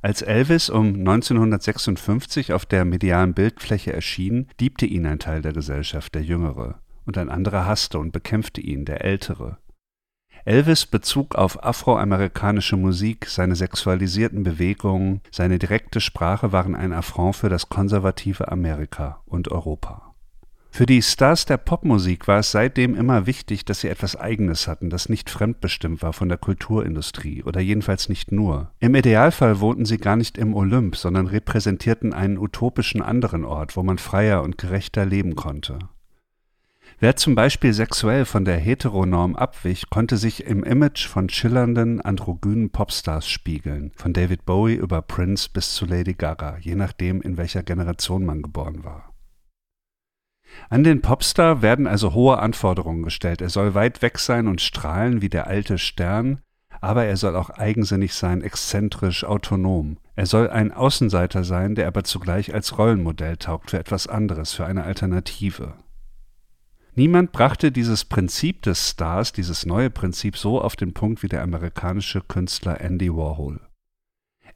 Als 0.04 0.22
Elvis 0.22 0.70
um 0.70 0.90
1956 0.90 2.54
auf 2.54 2.68
der 2.68 2.86
medialen 2.86 3.34
Bildfläche 3.34 3.94
erschien, 3.94 4.48
liebte 4.62 4.86
ihn 4.86 5.08
ein 5.08 5.18
Teil 5.18 5.42
der 5.42 5.54
Gesellschaft, 5.54 6.14
der 6.14 6.22
Jüngere, 6.22 6.84
und 7.06 7.18
ein 7.18 7.30
anderer 7.30 7.66
hasste 7.66 7.98
und 7.98 8.12
bekämpfte 8.12 8.62
ihn, 8.62 8.86
der 8.86 9.04
Ältere. 9.04 9.58
Elvis 10.48 10.86
Bezug 10.86 11.36
auf 11.36 11.62
afroamerikanische 11.66 12.77
Musik, 12.77 13.25
seine 13.27 13.58
sexualisierten 13.58 14.44
Bewegungen, 14.44 15.20
seine 15.30 15.60
direkte 15.60 16.00
Sprache 16.00 16.54
waren 16.54 16.74
ein 16.74 16.94
Affront 16.94 17.36
für 17.36 17.50
das 17.50 17.68
konservative 17.68 18.50
Amerika 18.50 19.20
und 19.25 19.51
Europa. 19.51 20.13
Für 20.72 20.86
die 20.86 21.01
Stars 21.01 21.44
der 21.44 21.58
Popmusik 21.58 22.30
war 22.30 22.39
es 22.39 22.51
seitdem 22.51 22.96
immer 22.96 23.27
wichtig, 23.27 23.66
dass 23.66 23.82
sie 23.82 23.89
etwas 23.89 24.16
Eigenes 24.16 24.70
hatten, 24.70 24.89
das 24.89 25.10
nicht 25.10 25.30
fremdbestimmt 25.30 26.01
war 26.01 26.13
von 26.13 26.30
der 26.30 26.38
Kulturindustrie 26.38 27.44
oder 27.44 27.60
jedenfalls 27.60 28.08
nicht 28.08 28.32
nur. 28.32 28.72
Im 28.80 28.96
Idealfall 28.96 29.60
wohnten 29.60 29.84
sie 29.84 29.98
gar 29.98 30.16
nicht 30.16 30.38
im 30.38 30.54
Olymp, 30.54 30.96
sondern 30.96 31.27
repräsentierten 31.27 32.13
einen 32.13 32.38
utopischen 32.38 33.01
anderen 33.01 33.44
Ort, 33.44 33.75
wo 33.75 33.84
man 33.84 33.98
freier 33.98 34.44
und 34.44 34.58
gerechter 34.58 35.06
leben 35.06 35.36
konnte. 35.36 35.80
Wer 37.00 37.16
zum 37.16 37.36
Beispiel 37.36 37.74
sexuell 37.74 38.25
von 38.25 38.44
der 38.44 38.58
Heteronorm 38.58 39.36
abwich, 39.36 39.92
konnte 39.92 40.18
sich 40.18 40.46
im 40.46 40.63
Image 40.63 41.06
von 41.06 41.30
schillernden, 41.30 42.01
androgynen 42.01 42.72
Popstars 42.72 43.27
spiegeln, 43.30 43.92
von 43.96 44.13
David 44.13 44.48
Bowie 44.48 44.74
über 44.74 45.04
Prince 45.04 45.48
bis 45.54 45.75
zu 45.75 45.86
Lady 45.86 46.16
Gaga, 46.16 46.58
je 46.58 46.74
nachdem, 46.74 47.22
in 47.22 47.38
welcher 47.38 47.62
Generation 47.62 48.25
man 48.25 48.42
geboren 48.42 48.84
war. 48.84 49.13
An 50.72 50.84
den 50.84 51.04
Popstar 51.04 51.62
werden 51.62 51.86
also 51.86 52.16
hohe 52.16 52.39
Anforderungen 52.39 53.04
gestellt. 53.04 53.42
Er 53.42 53.50
soll 53.50 53.75
weit 53.75 54.01
weg 54.01 54.18
sein 54.18 54.48
und 54.48 54.60
strahlen 54.60 55.22
wie 55.22 55.30
der 55.30 55.46
alte 55.46 55.77
Stern, 55.77 56.39
aber 56.82 57.06
er 57.06 57.18
soll 57.18 57.36
auch 57.36 57.51
eigensinnig 57.51 58.16
sein, 58.16 58.42
exzentrisch, 58.42 59.24
autonom. 59.24 59.98
Er 60.16 60.25
soll 60.25 60.50
ein 60.50 60.72
Außenseiter 60.72 61.44
sein, 61.44 61.75
der 61.75 61.86
aber 61.86 62.04
zugleich 62.04 62.56
als 62.56 62.80
Rollenmodell 62.80 63.38
taugt 63.38 63.70
für 63.70 63.77
etwas 63.77 64.08
anderes, 64.08 64.54
für 64.54 64.66
eine 64.66 64.84
Alternative. 64.84 65.75
Niemand 66.98 67.32
brachte 67.32 67.72
dieses 67.72 68.06
Prinzip 68.06 68.63
des 68.63 68.89
Stars, 68.89 69.32
dieses 69.32 69.68
neue 69.68 69.92
Prinzip 69.92 70.36
so 70.36 70.60
auf 70.60 70.75
den 70.75 70.96
Punkt 70.96 71.22
wie 71.22 71.27
der 71.27 71.44
amerikanische 71.44 72.22
Künstler 72.22 72.82
Andy 72.82 73.16
Warhol. 73.16 73.60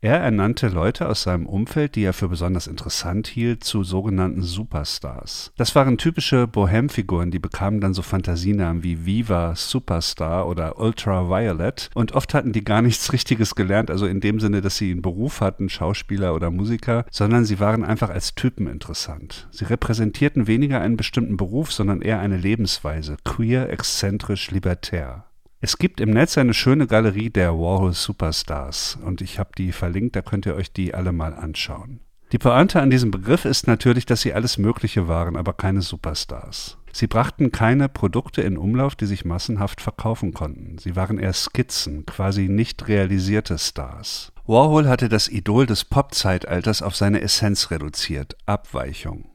Er 0.04 0.18
ernannte 0.18 0.68
Leute 0.68 1.08
aus 1.08 1.22
seinem 1.22 1.46
Umfeld, 1.46 1.96
die 1.96 2.02
er 2.02 2.14
für 2.14 2.28
besonders 2.28 2.66
interessant 2.66 3.28
hielt, 3.28 3.64
zu 3.64 3.84
sogenannten 3.84 4.42
Superstars. 4.42 5.52
Das 5.58 5.76
waren 5.76 6.00
typische 6.00 6.48
Bohem-Figuren, 6.48 7.30
die 7.30 7.38
bekamen 7.38 7.82
dann 7.82 7.94
so 7.94 8.02
Fantasienamen 8.02 8.82
wie 8.82 9.06
Viva, 9.06 9.56
Superstar 9.56 10.48
oder 10.48 10.80
Ultraviolet 10.80 11.92
und 11.94 12.14
oft 12.14 12.34
hatten 12.34 12.52
die 12.52 12.64
gar 12.64 12.82
nichts 12.82 13.14
Richtiges 13.14 13.54
gelernt, 13.54 13.92
also 13.92 14.08
in 14.08 14.22
dem 14.22 14.40
Sinne, 14.40 14.62
dass 14.62 14.78
sie 14.78 14.90
einen 14.90 15.04
Beruf 15.04 15.40
hatten, 15.40 15.70
Schauspieler 15.70 16.34
oder 16.34 16.50
Musiker, 16.50 17.06
sondern 17.12 17.46
sie 17.46 17.60
waren 17.60 17.84
einfach 17.84 18.10
als 18.10 18.34
Typen 18.34 18.66
interessant. 18.66 19.50
Sie 19.52 19.66
repräsentierten 19.66 20.48
weniger 20.48 20.82
einen 20.82 20.98
bestimmten 20.98 21.38
Beruf, 21.38 21.72
sondern 21.72 22.02
eher 22.02 22.20
eine 22.20 22.38
Lebensweise, 22.38 23.18
queer, 23.24 23.70
exzentrisch, 23.70 24.50
libertär. 24.50 25.26
Es 25.64 25.78
gibt 25.78 26.02
im 26.02 26.10
Netz 26.10 26.40
eine 26.40 26.56
schöne 26.56 26.88
Galerie 26.88 27.30
der 27.30 27.54
Warhol 27.54 27.94
Superstars 27.94 28.98
und 29.06 29.22
ich 29.22 29.38
habe 29.38 29.52
die 29.56 29.72
verlinkt, 29.72 30.16
da 30.16 30.24
könnt 30.24 30.48
ihr 30.48 30.56
euch 30.56 30.74
die 30.74 30.96
alle 30.96 31.12
mal 31.12 31.36
anschauen. 31.36 32.00
Die 32.32 32.40
Pointe 32.40 32.82
an 32.82 32.90
diesem 32.90 33.12
Begriff 33.12 33.46
ist 33.46 33.68
natürlich, 33.68 34.08
dass 34.08 34.22
sie 34.22 34.34
alles 34.34 34.58
Mögliche 34.58 35.08
waren, 35.08 35.36
aber 35.36 35.54
keine 35.54 35.84
Superstars. 35.84 36.80
Sie 36.92 37.06
brachten 37.06 37.52
keine 37.52 37.90
Produkte 37.90 38.42
in 38.42 38.58
Umlauf, 38.58 38.96
die 38.96 39.06
sich 39.06 39.24
massenhaft 39.24 39.82
verkaufen 39.82 40.34
konnten. 40.34 40.80
Sie 40.80 40.96
waren 40.96 41.20
eher 41.20 41.34
Skizzen, 41.34 42.08
quasi 42.08 42.50
nicht 42.50 42.88
realisierte 42.88 43.60
Stars. 43.60 44.32
Warhol 44.48 44.88
hatte 44.88 45.10
das 45.10 45.28
Idol 45.28 45.68
des 45.68 45.86
Pop-Zeitalters 45.86 46.82
auf 46.82 46.96
seine 46.96 47.22
Essenz 47.22 47.70
reduziert, 47.70 48.36
Abweichung. 48.48 49.30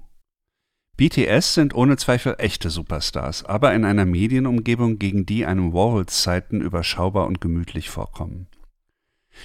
BTS 0.97 1.53
sind 1.53 1.75
ohne 1.75 1.99
Zweifel 1.99 2.37
echte 2.39 2.71
Superstars, 2.71 3.45
aber 3.45 3.75
in 3.75 3.85
einer 3.85 4.07
Medienumgebung, 4.07 4.99
gegen 4.99 5.27
die 5.27 5.45
einem 5.45 5.75
Warhols 5.75 6.23
Zeiten 6.23 6.63
überschaubar 6.63 7.27
und 7.27 7.41
gemütlich 7.41 7.91
vorkommen. 7.91 8.47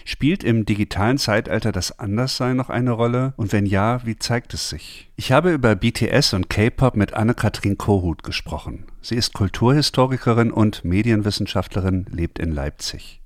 Spielt 0.06 0.46
im 0.46 0.66
digitalen 0.66 1.18
Zeitalter 1.18 1.74
das 1.74 2.00
Anderssein 2.00 2.56
noch 2.56 2.70
eine 2.70 2.92
Rolle? 2.92 3.34
Und 3.36 3.52
wenn 3.52 3.66
ja, 3.66 4.06
wie 4.06 4.18
zeigt 4.18 4.54
es 4.54 4.70
sich? 4.70 5.12
Ich 5.18 5.34
habe 5.34 5.52
über 5.52 5.76
BTS 5.76 6.34
und 6.34 6.50
K-Pop 6.50 6.96
mit 6.96 7.14
Anne-Kathrin 7.14 7.78
Kohut 7.78 8.24
gesprochen. 8.24 8.86
Sie 9.02 9.16
ist 9.16 9.34
Kulturhistorikerin 9.34 10.52
und 10.52 10.86
Medienwissenschaftlerin, 10.86 12.06
lebt 12.10 12.40
in 12.40 12.54
Leipzig. 12.54 13.21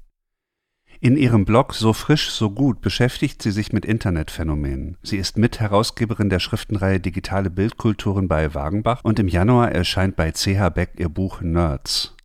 In 1.05 1.17
ihrem 1.17 1.45
Blog 1.45 1.75
So 1.75 1.93
frisch, 1.93 2.31
so 2.31 2.49
gut 2.49 2.81
beschäftigt 2.81 3.39
sie 3.39 3.51
sich 3.51 3.71
mit 3.71 3.85
Internetphänomenen. 3.85 4.97
Sie 5.03 5.17
ist 5.17 5.37
Mitherausgeberin 5.37 6.31
der 6.31 6.39
Schriftenreihe 6.39 6.99
Digitale 6.99 7.51
Bildkulturen 7.51 8.27
bei 8.27 8.55
Wagenbach 8.55 9.01
und 9.03 9.19
im 9.19 9.27
Januar 9.27 9.71
erscheint 9.71 10.15
bei 10.15 10.31
CH 10.31 10.69
Beck 10.73 10.93
ihr 10.97 11.09
Buch 11.09 11.41
Nerds. 11.41 12.15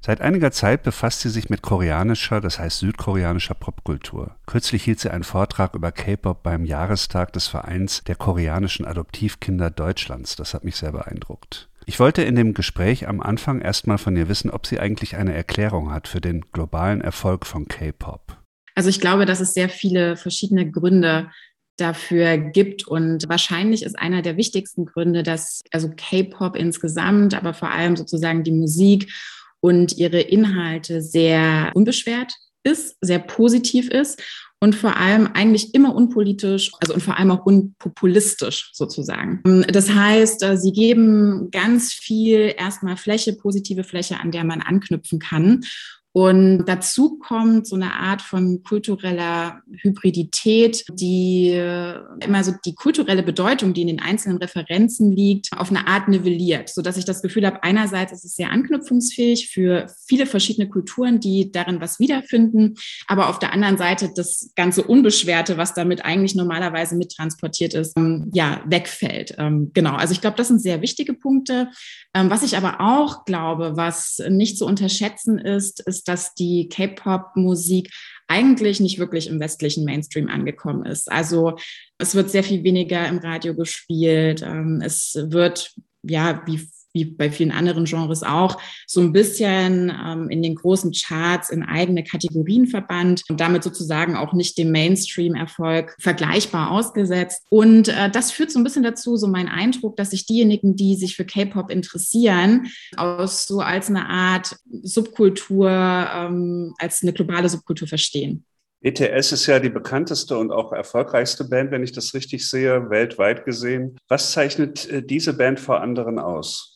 Seit 0.00 0.20
einiger 0.20 0.52
Zeit 0.52 0.84
befasst 0.84 1.22
sie 1.22 1.30
sich 1.30 1.50
mit 1.50 1.62
koreanischer, 1.62 2.40
das 2.40 2.60
heißt 2.60 2.78
südkoreanischer 2.78 3.54
Popkultur. 3.54 4.36
Kürzlich 4.46 4.84
hielt 4.84 5.00
sie 5.00 5.10
einen 5.10 5.24
Vortrag 5.24 5.74
über 5.74 5.90
K-Pop 5.90 6.44
beim 6.44 6.64
Jahrestag 6.64 7.32
des 7.32 7.48
Vereins 7.48 8.04
der 8.04 8.14
koreanischen 8.14 8.86
Adoptivkinder 8.86 9.70
Deutschlands. 9.70 10.36
Das 10.36 10.54
hat 10.54 10.62
mich 10.62 10.76
sehr 10.76 10.92
beeindruckt. 10.92 11.71
Ich 11.86 11.98
wollte 11.98 12.22
in 12.22 12.34
dem 12.34 12.54
Gespräch 12.54 13.08
am 13.08 13.20
Anfang 13.20 13.60
erstmal 13.60 13.98
von 13.98 14.16
ihr 14.16 14.28
wissen, 14.28 14.50
ob 14.50 14.66
sie 14.66 14.78
eigentlich 14.78 15.16
eine 15.16 15.34
Erklärung 15.34 15.92
hat 15.92 16.08
für 16.08 16.20
den 16.20 16.44
globalen 16.52 17.00
Erfolg 17.00 17.46
von 17.46 17.66
K-Pop. 17.66 18.38
Also 18.74 18.88
ich 18.88 19.00
glaube, 19.00 19.26
dass 19.26 19.40
es 19.40 19.54
sehr 19.54 19.68
viele 19.68 20.16
verschiedene 20.16 20.70
Gründe 20.70 21.30
dafür 21.76 22.38
gibt. 22.38 22.86
Und 22.86 23.28
wahrscheinlich 23.28 23.82
ist 23.82 23.98
einer 23.98 24.22
der 24.22 24.36
wichtigsten 24.36 24.86
Gründe, 24.86 25.22
dass 25.22 25.62
also 25.70 25.90
K-Pop 25.90 26.56
insgesamt, 26.56 27.34
aber 27.34 27.54
vor 27.54 27.70
allem 27.70 27.96
sozusagen 27.96 28.44
die 28.44 28.52
Musik 28.52 29.12
und 29.60 29.96
ihre 29.96 30.20
Inhalte 30.20 31.02
sehr 31.02 31.70
unbeschwert 31.74 32.34
ist, 32.64 32.96
sehr 33.00 33.18
positiv 33.18 33.88
ist 33.90 34.22
und 34.60 34.76
vor 34.76 34.96
allem 34.96 35.28
eigentlich 35.34 35.74
immer 35.74 35.94
unpolitisch, 35.94 36.70
also 36.80 36.94
und 36.94 37.02
vor 37.02 37.18
allem 37.18 37.32
auch 37.32 37.44
unpopulistisch 37.44 38.70
sozusagen. 38.72 39.64
Das 39.68 39.90
heißt, 39.90 40.42
äh, 40.44 40.56
sie 40.56 40.72
geben 40.72 41.50
ganz 41.50 41.92
viel 41.92 42.54
erstmal 42.56 42.96
Fläche, 42.96 43.32
positive 43.32 43.82
Fläche, 43.82 44.20
an 44.20 44.30
der 44.30 44.44
man 44.44 44.60
anknüpfen 44.60 45.18
kann. 45.18 45.64
Und 46.12 46.66
dazu 46.66 47.18
kommt 47.18 47.66
so 47.66 47.74
eine 47.74 47.94
Art 47.94 48.20
von 48.20 48.62
kultureller 48.62 49.62
Hybridität, 49.80 50.84
die 50.92 51.48
äh, 51.52 52.00
immer 52.20 52.44
so 52.44 52.52
die 52.66 52.74
kulturelle 52.74 53.22
Bedeutung, 53.22 53.72
die 53.72 53.80
in 53.80 53.86
den 53.86 54.00
einzelnen 54.00 54.36
Referenzen 54.36 55.10
liegt, 55.10 55.48
auf 55.56 55.70
eine 55.70 55.86
Art 55.86 56.08
nivelliert, 56.08 56.68
so 56.68 56.82
dass 56.82 56.98
ich 56.98 57.06
das 57.06 57.22
Gefühl 57.22 57.46
habe, 57.46 57.62
einerseits 57.62 58.12
ist 58.12 58.26
es 58.26 58.34
sehr 58.34 58.50
anknüpfungsfähig 58.50 59.48
für 59.48 59.86
viele 60.06 60.26
verschiedene 60.26 60.68
Kulturen, 60.68 61.18
die 61.18 61.50
darin 61.50 61.80
was 61.80 61.98
wiederfinden, 61.98 62.74
aber 63.06 63.30
auf 63.30 63.38
der 63.38 63.54
anderen 63.54 63.78
Seite 63.78 64.10
das 64.14 64.50
ganze 64.54 64.82
Unbeschwerte, 64.82 65.56
was 65.56 65.72
damit 65.72 66.04
eigentlich 66.04 66.34
normalerweise 66.34 66.94
mittransportiert 66.94 67.72
ist, 67.72 67.96
ähm, 67.96 68.30
ja, 68.34 68.60
wegfällt. 68.66 69.34
Ähm, 69.38 69.70
genau. 69.72 69.94
Also 69.94 70.12
ich 70.12 70.20
glaube, 70.20 70.36
das 70.36 70.48
sind 70.48 70.60
sehr 70.60 70.82
wichtige 70.82 71.14
Punkte. 71.14 71.68
Ähm, 72.12 72.28
was 72.28 72.42
ich 72.42 72.58
aber 72.58 72.80
auch 72.80 73.24
glaube, 73.24 73.72
was 73.76 74.22
nicht 74.28 74.58
zu 74.58 74.66
unterschätzen 74.66 75.38
ist, 75.38 75.80
ist, 75.80 76.01
ist, 76.02 76.08
dass 76.08 76.34
die 76.34 76.68
K-Pop-Musik 76.68 77.90
eigentlich 78.28 78.80
nicht 78.80 78.98
wirklich 78.98 79.28
im 79.28 79.40
westlichen 79.40 79.84
Mainstream 79.84 80.28
angekommen 80.28 80.84
ist. 80.84 81.10
Also 81.10 81.56
es 81.98 82.14
wird 82.14 82.30
sehr 82.30 82.44
viel 82.44 82.64
weniger 82.64 83.06
im 83.08 83.18
Radio 83.18 83.54
gespielt. 83.54 84.42
Ähm, 84.42 84.80
es 84.84 85.16
wird 85.16 85.74
ja, 86.02 86.42
wie 86.46 86.68
wie 86.92 87.04
bei 87.04 87.30
vielen 87.30 87.50
anderen 87.50 87.84
Genres 87.84 88.22
auch, 88.22 88.60
so 88.86 89.00
ein 89.00 89.12
bisschen 89.12 89.90
ähm, 89.90 90.28
in 90.28 90.42
den 90.42 90.54
großen 90.54 90.92
Charts 90.92 91.50
in 91.50 91.62
eigene 91.62 92.04
Kategorien 92.04 92.66
verbannt 92.66 93.22
und 93.28 93.40
damit 93.40 93.62
sozusagen 93.62 94.16
auch 94.16 94.32
nicht 94.32 94.58
dem 94.58 94.70
Mainstream-Erfolg 94.70 95.96
vergleichbar 95.98 96.70
ausgesetzt. 96.70 97.44
Und 97.48 97.88
äh, 97.88 98.10
das 98.10 98.30
führt 98.30 98.50
so 98.50 98.58
ein 98.58 98.64
bisschen 98.64 98.82
dazu, 98.82 99.16
so 99.16 99.26
mein 99.26 99.48
Eindruck, 99.48 99.96
dass 99.96 100.10
sich 100.10 100.26
diejenigen, 100.26 100.76
die 100.76 100.96
sich 100.96 101.16
für 101.16 101.24
K-Pop 101.24 101.70
interessieren, 101.70 102.66
aus 102.96 103.46
so 103.46 103.60
als 103.60 103.88
eine 103.88 104.08
Art 104.08 104.56
Subkultur, 104.82 105.70
ähm, 105.70 106.74
als 106.78 107.02
eine 107.02 107.12
globale 107.12 107.48
Subkultur 107.48 107.88
verstehen. 107.88 108.44
BTS 108.82 109.30
ist 109.30 109.46
ja 109.46 109.60
die 109.60 109.68
bekannteste 109.68 110.36
und 110.36 110.50
auch 110.50 110.72
erfolgreichste 110.72 111.44
Band, 111.44 111.70
wenn 111.70 111.84
ich 111.84 111.92
das 111.92 112.14
richtig 112.14 112.48
sehe, 112.48 112.90
weltweit 112.90 113.44
gesehen. 113.44 113.96
Was 114.08 114.32
zeichnet 114.32 114.88
äh, 114.90 115.02
diese 115.02 115.34
Band 115.34 115.60
vor 115.60 115.80
anderen 115.80 116.18
aus? 116.18 116.71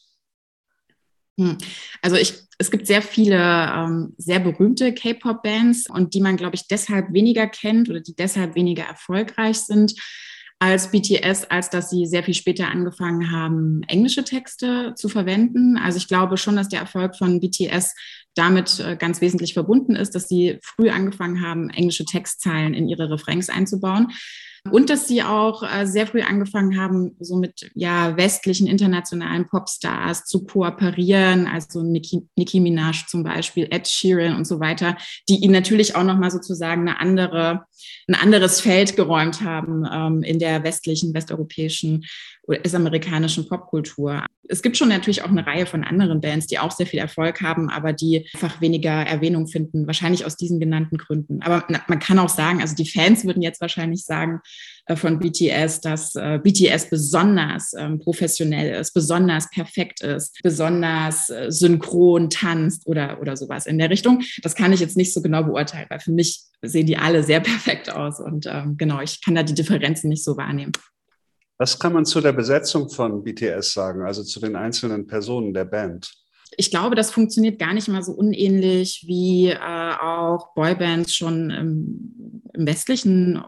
Hm. 1.38 1.58
Also 2.02 2.16
ich, 2.16 2.34
es 2.58 2.70
gibt 2.70 2.86
sehr 2.86 3.02
viele 3.02 3.36
ähm, 3.36 4.14
sehr 4.16 4.40
berühmte 4.40 4.94
K-Pop-Bands 4.94 5.90
und 5.90 6.14
die 6.14 6.20
man, 6.20 6.36
glaube 6.36 6.56
ich, 6.56 6.66
deshalb 6.68 7.12
weniger 7.12 7.46
kennt 7.46 7.90
oder 7.90 8.00
die 8.00 8.16
deshalb 8.16 8.54
weniger 8.54 8.84
erfolgreich 8.84 9.58
sind 9.60 9.94
als 10.58 10.90
BTS, 10.90 11.44
als 11.44 11.68
dass 11.68 11.90
sie 11.90 12.06
sehr 12.06 12.22
viel 12.22 12.32
später 12.32 12.68
angefangen 12.68 13.30
haben, 13.30 13.82
englische 13.88 14.24
Texte 14.24 14.94
zu 14.96 15.10
verwenden. 15.10 15.76
Also 15.76 15.98
ich 15.98 16.08
glaube 16.08 16.38
schon, 16.38 16.56
dass 16.56 16.68
der 16.68 16.80
Erfolg 16.80 17.14
von 17.16 17.40
BTS 17.40 17.94
damit 18.34 18.80
äh, 18.80 18.96
ganz 18.96 19.20
wesentlich 19.20 19.52
verbunden 19.52 19.94
ist, 19.94 20.14
dass 20.14 20.28
sie 20.28 20.58
früh 20.62 20.88
angefangen 20.88 21.42
haben, 21.42 21.68
englische 21.68 22.06
Textzeilen 22.06 22.72
in 22.72 22.88
ihre 22.88 23.10
Refrains 23.10 23.50
einzubauen. 23.50 24.08
Und 24.70 24.90
dass 24.90 25.08
sie 25.08 25.22
auch 25.22 25.62
äh, 25.62 25.86
sehr 25.86 26.06
früh 26.06 26.22
angefangen 26.22 26.80
haben, 26.80 27.16
so 27.20 27.36
mit 27.36 27.70
ja, 27.74 28.16
westlichen 28.16 28.66
internationalen 28.66 29.46
Popstars 29.48 30.24
zu 30.24 30.44
kooperieren, 30.44 31.46
also 31.46 31.82
Nicki, 31.82 32.28
Nicki 32.36 32.60
Minaj 32.60 33.06
zum 33.06 33.22
Beispiel, 33.22 33.68
Ed 33.70 33.88
Sheeran 33.88 34.36
und 34.36 34.46
so 34.46 34.60
weiter, 34.60 34.96
die 35.28 35.42
ihnen 35.42 35.52
natürlich 35.52 35.96
auch 35.96 36.04
nochmal 36.04 36.30
sozusagen 36.30 36.82
eine 36.82 37.00
andere, 37.00 37.64
ein 38.08 38.14
anderes 38.14 38.60
Feld 38.60 38.96
geräumt 38.96 39.42
haben 39.42 39.84
ähm, 39.90 40.22
in 40.22 40.38
der 40.38 40.62
westlichen, 40.62 41.14
westeuropäischen 41.14 42.04
US-amerikanischen 42.48 43.48
Popkultur. 43.48 44.24
Es 44.48 44.62
gibt 44.62 44.76
schon 44.76 44.88
natürlich 44.88 45.22
auch 45.22 45.28
eine 45.28 45.46
Reihe 45.46 45.66
von 45.66 45.82
anderen 45.82 46.20
Bands, 46.20 46.46
die 46.46 46.58
auch 46.58 46.70
sehr 46.70 46.86
viel 46.86 47.00
Erfolg 47.00 47.42
haben, 47.42 47.68
aber 47.68 47.92
die 47.92 48.28
einfach 48.32 48.60
weniger 48.60 48.92
Erwähnung 48.92 49.48
finden, 49.48 49.86
wahrscheinlich 49.86 50.24
aus 50.24 50.36
diesen 50.36 50.60
genannten 50.60 50.98
Gründen. 50.98 51.42
Aber 51.42 51.64
man 51.88 51.98
kann 51.98 52.18
auch 52.18 52.28
sagen, 52.28 52.60
also 52.60 52.76
die 52.76 52.88
Fans 52.88 53.24
würden 53.24 53.42
jetzt 53.42 53.60
wahrscheinlich 53.60 54.04
sagen 54.04 54.40
äh, 54.86 54.94
von 54.94 55.18
BTS, 55.18 55.80
dass 55.80 56.14
äh, 56.14 56.38
BTS 56.38 56.90
besonders 56.90 57.74
ähm, 57.76 57.98
professionell 57.98 58.80
ist, 58.80 58.92
besonders 58.92 59.50
perfekt 59.50 60.00
ist, 60.00 60.38
besonders 60.42 61.28
äh, 61.28 61.50
synchron 61.50 62.30
tanzt 62.30 62.86
oder, 62.86 63.20
oder 63.20 63.36
sowas 63.36 63.66
in 63.66 63.78
der 63.78 63.90
Richtung. 63.90 64.22
Das 64.42 64.54
kann 64.54 64.72
ich 64.72 64.80
jetzt 64.80 64.96
nicht 64.96 65.12
so 65.12 65.22
genau 65.22 65.42
beurteilen, 65.42 65.86
weil 65.88 66.00
für 66.00 66.12
mich 66.12 66.42
sehen 66.62 66.86
die 66.86 66.96
alle 66.96 67.24
sehr 67.24 67.40
perfekt 67.46 67.90
aus 67.90 68.20
und 68.20 68.46
ähm, 68.46 68.76
genau, 68.76 69.00
ich 69.00 69.24
kann 69.24 69.34
da 69.34 69.42
die 69.42 69.54
Differenzen 69.54 70.08
nicht 70.08 70.22
so 70.22 70.36
wahrnehmen. 70.36 70.72
Was 71.58 71.78
kann 71.78 71.92
man 71.92 72.04
zu 72.04 72.20
der 72.20 72.32
Besetzung 72.32 72.90
von 72.90 73.24
BTS 73.24 73.72
sagen, 73.72 74.02
also 74.02 74.22
zu 74.22 74.40
den 74.40 74.56
einzelnen 74.56 75.06
Personen 75.06 75.54
der 75.54 75.64
Band? 75.64 76.12
Ich 76.58 76.70
glaube, 76.70 76.94
das 76.94 77.10
funktioniert 77.10 77.58
gar 77.58 77.74
nicht 77.74 77.88
mal 77.88 78.02
so 78.02 78.12
unähnlich 78.12 79.04
wie 79.06 79.48
äh, 79.48 79.58
auch 79.58 80.54
Boybands 80.54 81.14
schon 81.14 81.50
im, 81.50 82.42
im 82.54 82.66
westlichen 82.66 83.42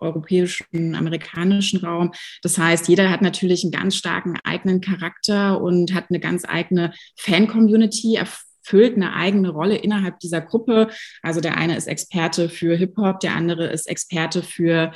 europäischen, 0.00 0.94
amerikanischen 0.94 1.80
Raum. 1.84 2.12
Das 2.42 2.58
heißt, 2.58 2.88
jeder 2.88 3.10
hat 3.10 3.22
natürlich 3.22 3.62
einen 3.64 3.72
ganz 3.72 3.96
starken 3.96 4.38
eigenen 4.44 4.80
Charakter 4.80 5.60
und 5.60 5.94
hat 5.94 6.06
eine 6.08 6.20
ganz 6.20 6.44
eigene 6.46 6.92
Fan-Community, 7.16 8.16
erfüllt 8.16 8.96
eine 8.96 9.14
eigene 9.14 9.50
Rolle 9.50 9.76
innerhalb 9.76 10.18
dieser 10.20 10.40
Gruppe. 10.40 10.88
Also 11.22 11.40
der 11.40 11.56
eine 11.56 11.76
ist 11.76 11.86
Experte 11.86 12.48
für 12.48 12.76
Hip-Hop, 12.76 13.20
der 13.20 13.34
andere 13.34 13.66
ist 13.68 13.88
Experte 13.88 14.42
für 14.42 14.92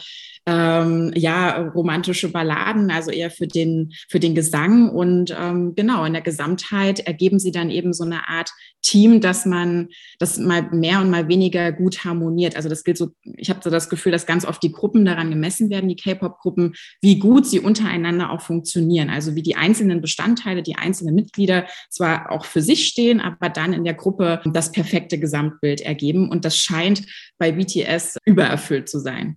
ähm, 0.50 1.12
ja, 1.14 1.68
romantische 1.68 2.30
Balladen, 2.30 2.90
also 2.90 3.10
eher 3.12 3.30
für 3.30 3.46
den, 3.46 3.92
für 4.08 4.18
den 4.18 4.34
Gesang. 4.34 4.90
Und 4.90 5.34
ähm, 5.38 5.74
genau, 5.76 6.04
in 6.04 6.12
der 6.12 6.22
Gesamtheit 6.22 7.00
ergeben 7.00 7.38
sie 7.38 7.52
dann 7.52 7.70
eben 7.70 7.92
so 7.92 8.04
eine 8.04 8.28
Art 8.28 8.50
Team, 8.82 9.20
dass 9.20 9.46
man 9.46 9.88
das 10.18 10.38
mal 10.38 10.62
mehr 10.72 11.00
und 11.00 11.10
mal 11.10 11.28
weniger 11.28 11.70
gut 11.70 12.04
harmoniert. 12.04 12.56
Also 12.56 12.68
das 12.68 12.82
gilt 12.82 12.98
so, 12.98 13.10
ich 13.36 13.48
habe 13.48 13.60
so 13.62 13.70
das 13.70 13.88
Gefühl, 13.88 14.10
dass 14.10 14.26
ganz 14.26 14.44
oft 14.44 14.62
die 14.62 14.72
Gruppen 14.72 15.04
daran 15.04 15.30
gemessen 15.30 15.70
werden, 15.70 15.88
die 15.88 15.96
K-Pop-Gruppen, 15.96 16.74
wie 17.00 17.18
gut 17.18 17.46
sie 17.46 17.60
untereinander 17.60 18.30
auch 18.30 18.40
funktionieren. 18.40 19.08
Also 19.08 19.36
wie 19.36 19.42
die 19.42 19.56
einzelnen 19.56 20.00
Bestandteile, 20.00 20.62
die 20.62 20.76
einzelnen 20.76 21.14
Mitglieder 21.14 21.66
zwar 21.90 22.32
auch 22.32 22.44
für 22.44 22.62
sich 22.62 22.88
stehen, 22.88 23.20
aber 23.20 23.50
dann 23.50 23.72
in 23.72 23.84
der 23.84 23.94
Gruppe 23.94 24.40
das 24.46 24.72
perfekte 24.72 25.20
Gesamtbild 25.20 25.82
ergeben. 25.82 26.28
Und 26.28 26.44
das 26.44 26.56
scheint 26.56 27.02
bei 27.38 27.52
BTS 27.52 28.16
übererfüllt 28.24 28.88
zu 28.88 28.98
sein. 28.98 29.36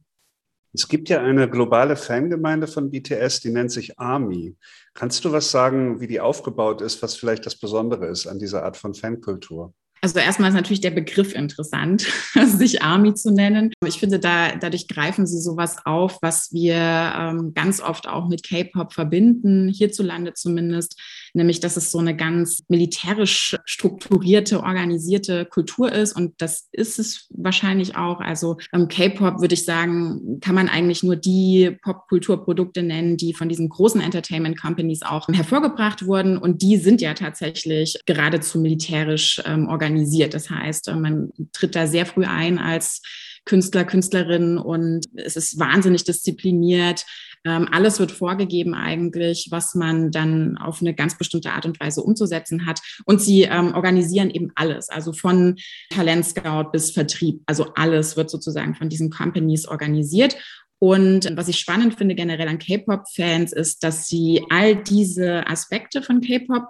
Es 0.73 0.87
gibt 0.87 1.09
ja 1.09 1.21
eine 1.21 1.47
globale 1.47 1.95
Fangemeinde 1.95 2.67
von 2.67 2.89
BTS, 2.89 3.41
die 3.41 3.51
nennt 3.51 3.71
sich 3.71 3.99
ARMY. 3.99 4.55
Kannst 4.95 5.23
du 5.23 5.31
was 5.31 5.51
sagen, 5.51 6.01
wie 6.01 6.07
die 6.07 6.19
aufgebaut 6.19 6.81
ist, 6.81 7.03
was 7.03 7.15
vielleicht 7.15 7.45
das 7.45 7.55
Besondere 7.55 8.07
ist 8.07 8.25
an 8.25 8.39
dieser 8.39 8.63
Art 8.63 8.75
von 8.75 8.95
Fankultur? 8.95 9.73
Also 10.03 10.19
erstmal 10.19 10.49
ist 10.49 10.55
natürlich 10.55 10.81
der 10.81 10.91
Begriff 10.91 11.33
interessant, 11.33 12.01
sich 12.45 12.81
Army 12.81 13.13
zu 13.13 13.31
nennen. 13.31 13.71
Ich 13.85 13.99
finde, 13.99 14.19
da, 14.19 14.53
dadurch 14.53 14.89
greifen 14.89 15.25
sie 15.25 15.39
sowas 15.39 15.77
auf, 15.85 16.17
was 16.21 16.51
wir 16.51 16.75
ähm, 16.75 17.53
ganz 17.53 17.79
oft 17.79 18.09
auch 18.09 18.27
mit 18.27 18.43
K-Pop 18.43 18.91
verbinden, 18.91 19.69
hierzulande 19.69 20.33
zumindest, 20.33 20.99
nämlich 21.33 21.59
dass 21.59 21.77
es 21.77 21.91
so 21.91 21.99
eine 21.99 22.15
ganz 22.15 22.63
militärisch 22.67 23.57
strukturierte, 23.65 24.61
organisierte 24.61 25.45
Kultur 25.45 25.91
ist. 25.91 26.15
Und 26.15 26.33
das 26.41 26.69
ist 26.71 26.99
es 26.99 27.27
wahrscheinlich 27.31 27.95
auch. 27.95 28.19
Also 28.19 28.57
ähm, 28.71 28.87
K-Pop, 28.87 29.41
würde 29.41 29.53
ich 29.53 29.65
sagen, 29.65 30.39
kann 30.41 30.55
man 30.55 30.69
eigentlich 30.69 31.03
nur 31.03 31.15
die 31.15 31.77
Popkulturprodukte 31.81 32.83
nennen, 32.83 33.17
die 33.17 33.33
von 33.33 33.49
diesen 33.49 33.69
großen 33.69 34.01
Entertainment 34.01 34.59
Companies 34.59 35.01
auch 35.01 35.27
hervorgebracht 35.27 36.05
wurden. 36.05 36.37
Und 36.37 36.61
die 36.61 36.77
sind 36.77 37.01
ja 37.01 37.13
tatsächlich 37.13 37.99
geradezu 38.05 38.59
militärisch 38.59 39.41
ähm, 39.45 39.67
organisiert. 39.67 40.33
Das 40.33 40.49
heißt, 40.49 40.87
äh, 40.87 40.95
man 40.95 41.31
tritt 41.51 41.75
da 41.75 41.87
sehr 41.87 42.05
früh 42.05 42.25
ein 42.25 42.59
als 42.59 43.01
Künstler, 43.45 43.83
Künstlerin 43.83 44.57
und 44.57 45.05
es 45.15 45.35
ist 45.35 45.59
wahnsinnig 45.59 46.03
diszipliniert. 46.05 47.05
Ähm, 47.45 47.67
alles 47.71 47.99
wird 47.99 48.11
vorgegeben 48.11 48.73
eigentlich, 48.73 49.47
was 49.51 49.75
man 49.75 50.11
dann 50.11 50.57
auf 50.57 50.81
eine 50.81 50.93
ganz 50.93 51.17
bestimmte 51.17 51.51
Art 51.51 51.65
und 51.65 51.79
Weise 51.79 52.01
umzusetzen 52.01 52.65
hat. 52.65 52.79
Und 53.05 53.21
sie 53.21 53.43
ähm, 53.43 53.73
organisieren 53.73 54.29
eben 54.29 54.51
alles, 54.55 54.89
also 54.89 55.13
von 55.13 55.55
Talentscout 55.89 56.71
bis 56.71 56.91
Vertrieb. 56.91 57.41
Also 57.45 57.73
alles 57.75 58.15
wird 58.17 58.29
sozusagen 58.29 58.75
von 58.75 58.89
diesen 58.89 59.09
Companies 59.09 59.67
organisiert. 59.67 60.35
Und 60.79 61.31
was 61.37 61.47
ich 61.47 61.59
spannend 61.59 61.95
finde 61.95 62.13
generell 62.13 62.49
an 62.49 62.59
K-Pop-Fans 62.59 63.53
ist, 63.53 63.83
dass 63.83 64.07
sie 64.07 64.43
all 64.49 64.75
diese 64.75 65.47
Aspekte 65.47 66.01
von 66.01 66.19
K-Pop 66.19 66.65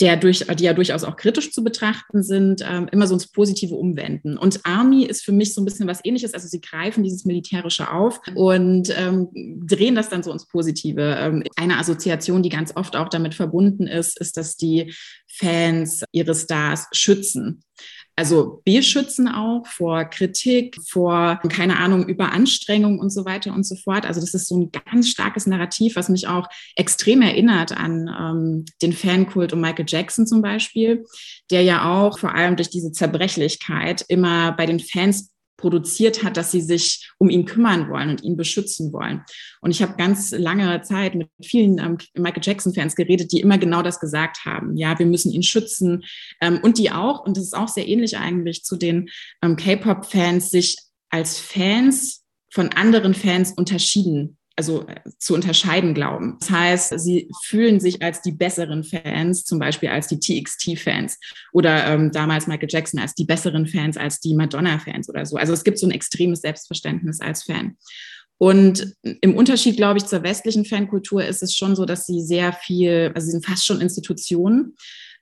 der 0.00 0.16
durch, 0.16 0.40
die 0.40 0.64
ja 0.64 0.74
durchaus 0.74 1.04
auch 1.04 1.16
kritisch 1.16 1.52
zu 1.52 1.64
betrachten 1.64 2.22
sind, 2.22 2.62
ähm, 2.68 2.88
immer 2.92 3.06
so 3.06 3.14
ins 3.14 3.28
Positive 3.28 3.74
umwenden. 3.74 4.36
Und 4.36 4.60
Army 4.64 5.04
ist 5.04 5.24
für 5.24 5.32
mich 5.32 5.54
so 5.54 5.62
ein 5.62 5.64
bisschen 5.64 5.88
was 5.88 6.04
ähnliches. 6.04 6.34
Also 6.34 6.48
sie 6.48 6.60
greifen 6.60 7.02
dieses 7.02 7.24
Militärische 7.24 7.90
auf 7.90 8.20
und 8.34 8.94
ähm, 8.96 9.28
drehen 9.66 9.94
das 9.94 10.10
dann 10.10 10.22
so 10.22 10.32
ins 10.32 10.46
Positive. 10.46 11.16
Ähm, 11.18 11.44
eine 11.56 11.78
Assoziation, 11.78 12.42
die 12.42 12.50
ganz 12.50 12.76
oft 12.76 12.94
auch 12.94 13.08
damit 13.08 13.34
verbunden 13.34 13.86
ist, 13.86 14.20
ist, 14.20 14.36
dass 14.36 14.56
die 14.56 14.94
Fans 15.28 16.04
ihre 16.12 16.34
Stars 16.34 16.88
schützen 16.92 17.62
also 18.16 18.62
beschützen 18.64 19.28
auch 19.28 19.66
vor 19.66 20.06
Kritik, 20.06 20.78
vor, 20.88 21.38
keine 21.50 21.78
Ahnung, 21.78 22.08
Überanstrengung 22.08 22.98
und 22.98 23.10
so 23.10 23.26
weiter 23.26 23.52
und 23.52 23.64
so 23.64 23.76
fort. 23.76 24.06
Also 24.06 24.22
das 24.22 24.32
ist 24.32 24.48
so 24.48 24.58
ein 24.58 24.70
ganz 24.72 25.10
starkes 25.10 25.46
Narrativ, 25.46 25.96
was 25.96 26.08
mich 26.08 26.26
auch 26.26 26.48
extrem 26.76 27.20
erinnert 27.20 27.76
an 27.76 28.08
ähm, 28.08 28.64
den 28.80 28.94
Fankult 28.94 29.52
um 29.52 29.60
Michael 29.60 29.84
Jackson 29.86 30.26
zum 30.26 30.40
Beispiel, 30.40 31.04
der 31.50 31.62
ja 31.62 31.92
auch 31.92 32.18
vor 32.18 32.34
allem 32.34 32.56
durch 32.56 32.70
diese 32.70 32.90
Zerbrechlichkeit 32.90 34.04
immer 34.08 34.52
bei 34.52 34.64
den 34.64 34.80
Fans 34.80 35.35
produziert 35.56 36.22
hat, 36.22 36.36
dass 36.36 36.50
sie 36.50 36.60
sich 36.60 37.10
um 37.18 37.28
ihn 37.28 37.44
kümmern 37.44 37.88
wollen 37.88 38.10
und 38.10 38.22
ihn 38.22 38.36
beschützen 38.36 38.92
wollen. 38.92 39.22
Und 39.60 39.70
ich 39.70 39.82
habe 39.82 39.96
ganz 39.96 40.32
lange 40.32 40.82
Zeit 40.82 41.14
mit 41.14 41.28
vielen 41.42 41.78
ähm, 41.78 41.98
Michael 42.14 42.42
Jackson-Fans 42.42 42.94
geredet, 42.94 43.32
die 43.32 43.40
immer 43.40 43.58
genau 43.58 43.82
das 43.82 44.00
gesagt 44.00 44.44
haben. 44.44 44.76
Ja, 44.76 44.98
wir 44.98 45.06
müssen 45.06 45.32
ihn 45.32 45.42
schützen. 45.42 46.04
Ähm, 46.40 46.60
und 46.62 46.78
die 46.78 46.90
auch, 46.90 47.24
und 47.24 47.36
das 47.36 47.44
ist 47.44 47.56
auch 47.56 47.68
sehr 47.68 47.88
ähnlich 47.88 48.18
eigentlich 48.18 48.64
zu 48.64 48.76
den 48.76 49.08
ähm, 49.42 49.56
K-Pop-Fans, 49.56 50.50
sich 50.50 50.76
als 51.10 51.38
Fans 51.38 52.24
von 52.50 52.70
anderen 52.70 53.14
Fans 53.14 53.52
unterschieden 53.56 54.35
also 54.56 54.86
äh, 54.88 55.00
zu 55.18 55.34
unterscheiden 55.34 55.94
glauben. 55.94 56.38
Das 56.40 56.50
heißt, 56.50 57.00
sie 57.00 57.30
fühlen 57.44 57.78
sich 57.78 58.02
als 58.02 58.22
die 58.22 58.32
besseren 58.32 58.82
Fans, 58.82 59.44
zum 59.44 59.58
Beispiel 59.58 59.90
als 59.90 60.08
die 60.08 60.18
TXT-Fans 60.18 61.18
oder 61.52 61.86
ähm, 61.86 62.10
damals 62.10 62.46
Michael 62.46 62.68
Jackson 62.70 62.98
als 62.98 63.14
die 63.14 63.24
besseren 63.24 63.66
Fans 63.66 63.96
als 63.96 64.18
die 64.20 64.34
Madonna-Fans 64.34 65.08
oder 65.08 65.26
so. 65.26 65.36
Also 65.36 65.52
es 65.52 65.62
gibt 65.62 65.78
so 65.78 65.86
ein 65.86 65.92
extremes 65.92 66.40
Selbstverständnis 66.40 67.20
als 67.20 67.44
Fan. 67.44 67.76
Und 68.38 68.94
im 69.02 69.34
Unterschied, 69.34 69.76
glaube 69.76 69.98
ich, 69.98 70.06
zur 70.06 70.22
westlichen 70.22 70.66
Fankultur 70.66 71.24
ist 71.24 71.42
es 71.42 71.54
schon 71.54 71.74
so, 71.74 71.86
dass 71.86 72.06
sie 72.06 72.20
sehr 72.20 72.52
viel, 72.52 73.12
also 73.14 73.26
sie 73.26 73.32
sind 73.32 73.46
fast 73.46 73.64
schon 73.64 73.80
Institutionen. 73.80 74.76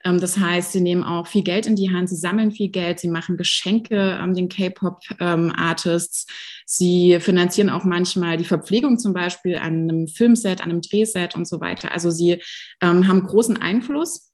Ähm, 0.05 0.21
das 0.21 0.39
heißt, 0.39 0.73
sie 0.73 0.81
nehmen 0.81 1.03
auch 1.03 1.27
viel 1.27 1.43
Geld 1.43 1.67
in 1.67 1.77
die 1.77 1.91
Hand, 1.91 2.09
sie 2.09 2.17
sammeln 2.17 2.53
viel 2.53 2.69
Geld, 2.69 3.01
sie 3.01 3.09
machen 3.09 3.37
Geschenke 3.37 4.19
ähm, 4.23 4.35
den 4.35 4.49
K-Pop-Artists, 4.49 6.27
ähm, 6.29 6.35
sie 6.67 7.21
finanzieren 7.21 7.71
auch 7.71 7.85
manchmal 7.85 8.37
die 8.37 8.45
Verpflegung 8.45 8.99
zum 8.99 9.13
Beispiel 9.13 9.57
an 9.57 9.89
einem 9.89 10.09
Filmset, 10.09 10.61
an 10.61 10.71
einem 10.71 10.83
Drehset 10.83 11.35
und 11.35 11.49
so 11.49 11.61
weiter. 11.61 11.93
Also 11.93 12.11
sie 12.11 12.43
ähm, 12.81 13.09
haben 13.09 13.27
großen 13.27 13.57
Einfluss. 13.57 14.31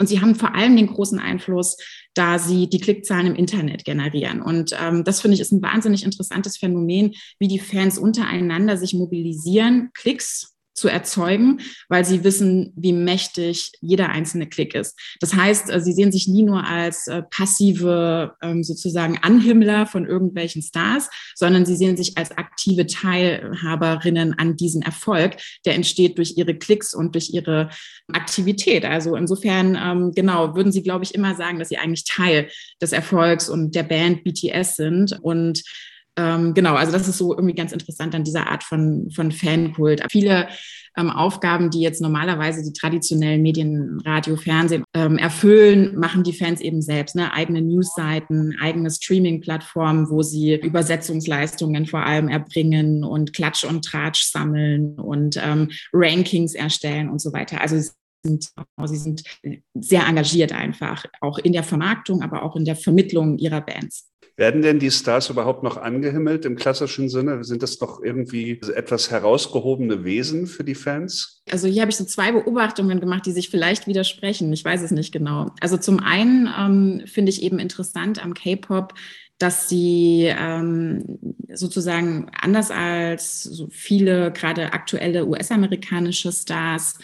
Und 0.00 0.08
sie 0.08 0.20
haben 0.20 0.34
vor 0.34 0.56
allem 0.56 0.76
den 0.76 0.88
großen 0.88 1.20
Einfluss, 1.20 1.76
da 2.14 2.40
sie 2.40 2.68
die 2.68 2.80
Klickzahlen 2.80 3.28
im 3.28 3.36
Internet 3.36 3.84
generieren. 3.84 4.42
Und 4.42 4.72
ähm, 4.76 5.04
das 5.04 5.20
finde 5.20 5.36
ich 5.36 5.40
ist 5.40 5.52
ein 5.52 5.62
wahnsinnig 5.62 6.02
interessantes 6.02 6.56
Phänomen, 6.56 7.14
wie 7.38 7.46
die 7.46 7.60
Fans 7.60 7.96
untereinander 7.96 8.76
sich 8.76 8.94
mobilisieren, 8.94 9.90
Klicks 9.94 10.53
zu 10.74 10.88
erzeugen, 10.88 11.60
weil 11.88 12.04
sie 12.04 12.24
wissen, 12.24 12.72
wie 12.76 12.92
mächtig 12.92 13.72
jeder 13.80 14.10
einzelne 14.10 14.48
Klick 14.48 14.74
ist. 14.74 14.98
Das 15.20 15.34
heißt, 15.34 15.70
äh, 15.70 15.80
sie 15.80 15.92
sehen 15.92 16.12
sich 16.12 16.28
nie 16.28 16.42
nur 16.42 16.66
als 16.66 17.06
äh, 17.06 17.22
passive 17.22 18.34
ähm, 18.42 18.64
sozusagen 18.64 19.18
Anhimmler 19.22 19.86
von 19.86 20.04
irgendwelchen 20.04 20.62
Stars, 20.62 21.08
sondern 21.34 21.64
sie 21.64 21.76
sehen 21.76 21.96
sich 21.96 22.18
als 22.18 22.32
aktive 22.32 22.86
Teilhaberinnen 22.86 24.36
an 24.36 24.56
diesem 24.56 24.82
Erfolg, 24.82 25.36
der 25.64 25.74
entsteht 25.74 26.18
durch 26.18 26.36
ihre 26.36 26.54
Klicks 26.54 26.92
und 26.92 27.14
durch 27.14 27.30
ihre 27.30 27.70
Aktivität. 28.12 28.84
Also 28.84 29.14
insofern, 29.16 29.78
ähm, 29.80 30.12
genau, 30.14 30.56
würden 30.56 30.72
sie, 30.72 30.82
glaube 30.82 31.04
ich, 31.04 31.14
immer 31.14 31.34
sagen, 31.36 31.58
dass 31.58 31.68
sie 31.68 31.78
eigentlich 31.78 32.04
Teil 32.04 32.48
des 32.82 32.92
Erfolgs 32.92 33.48
und 33.48 33.74
der 33.74 33.84
Band 33.84 34.24
BTS 34.24 34.76
sind 34.76 35.18
und 35.22 35.62
ähm, 36.16 36.54
genau, 36.54 36.74
also 36.74 36.92
das 36.92 37.08
ist 37.08 37.18
so 37.18 37.32
irgendwie 37.32 37.54
ganz 37.54 37.72
interessant 37.72 38.14
an 38.14 38.24
dieser 38.24 38.48
Art 38.48 38.62
von, 38.62 39.10
von 39.10 39.32
Fankult. 39.32 40.02
Viele 40.10 40.48
ähm, 40.96 41.10
Aufgaben, 41.10 41.70
die 41.70 41.80
jetzt 41.80 42.00
normalerweise 42.00 42.62
die 42.62 42.72
traditionellen 42.72 43.42
Medien, 43.42 44.00
Radio, 44.04 44.36
Fernsehen 44.36 44.84
ähm, 44.94 45.18
erfüllen, 45.18 45.98
machen 45.98 46.22
die 46.22 46.32
Fans 46.32 46.60
eben 46.60 46.82
selbst. 46.82 47.16
Ne? 47.16 47.32
Eigene 47.32 47.62
Newsseiten, 47.62 48.56
eigene 48.60 48.90
Streaming-Plattformen, 48.90 50.08
wo 50.08 50.22
sie 50.22 50.54
Übersetzungsleistungen 50.54 51.86
vor 51.86 52.04
allem 52.04 52.28
erbringen 52.28 53.02
und 53.02 53.32
Klatsch 53.32 53.64
und 53.64 53.84
Tratsch 53.84 54.22
sammeln 54.22 54.94
und 54.98 55.36
ähm, 55.42 55.70
Rankings 55.92 56.54
erstellen 56.54 57.08
und 57.08 57.20
so 57.20 57.32
weiter. 57.32 57.60
Also 57.60 57.76
sind, 58.24 58.50
sie 58.86 58.96
sind 58.96 59.22
sehr 59.74 60.06
engagiert 60.06 60.52
einfach, 60.52 61.04
auch 61.20 61.38
in 61.38 61.52
der 61.52 61.62
Vermarktung, 61.62 62.22
aber 62.22 62.42
auch 62.42 62.56
in 62.56 62.64
der 62.64 62.76
Vermittlung 62.76 63.36
ihrer 63.36 63.60
Bands. 63.60 64.10
Werden 64.36 64.62
denn 64.62 64.80
die 64.80 64.90
Stars 64.90 65.30
überhaupt 65.30 65.62
noch 65.62 65.76
angehimmelt 65.76 66.44
im 66.44 66.56
klassischen 66.56 67.08
Sinne? 67.08 67.44
Sind 67.44 67.62
das 67.62 67.78
doch 67.78 68.02
irgendwie 68.02 68.60
etwas 68.74 69.10
herausgehobene 69.10 70.04
Wesen 70.04 70.48
für 70.48 70.64
die 70.64 70.74
Fans? 70.74 71.42
Also 71.50 71.68
hier 71.68 71.82
habe 71.82 71.90
ich 71.90 71.96
so 71.96 72.04
zwei 72.04 72.32
Beobachtungen 72.32 72.98
gemacht, 72.98 73.26
die 73.26 73.32
sich 73.32 73.48
vielleicht 73.48 73.86
widersprechen. 73.86 74.52
Ich 74.52 74.64
weiß 74.64 74.82
es 74.82 74.90
nicht 74.90 75.12
genau. 75.12 75.52
Also 75.60 75.76
zum 75.76 76.00
einen 76.00 76.48
ähm, 76.58 77.06
finde 77.06 77.30
ich 77.30 77.42
eben 77.42 77.60
interessant 77.60 78.24
am 78.24 78.34
K-Pop, 78.34 78.94
dass 79.38 79.68
sie 79.68 80.32
ähm, 80.36 81.18
sozusagen 81.52 82.30
anders 82.40 82.70
als 82.72 83.42
so 83.42 83.68
viele 83.70 84.32
gerade 84.32 84.72
aktuelle 84.72 85.26
US-amerikanische 85.26 86.32
Stars 86.32 86.98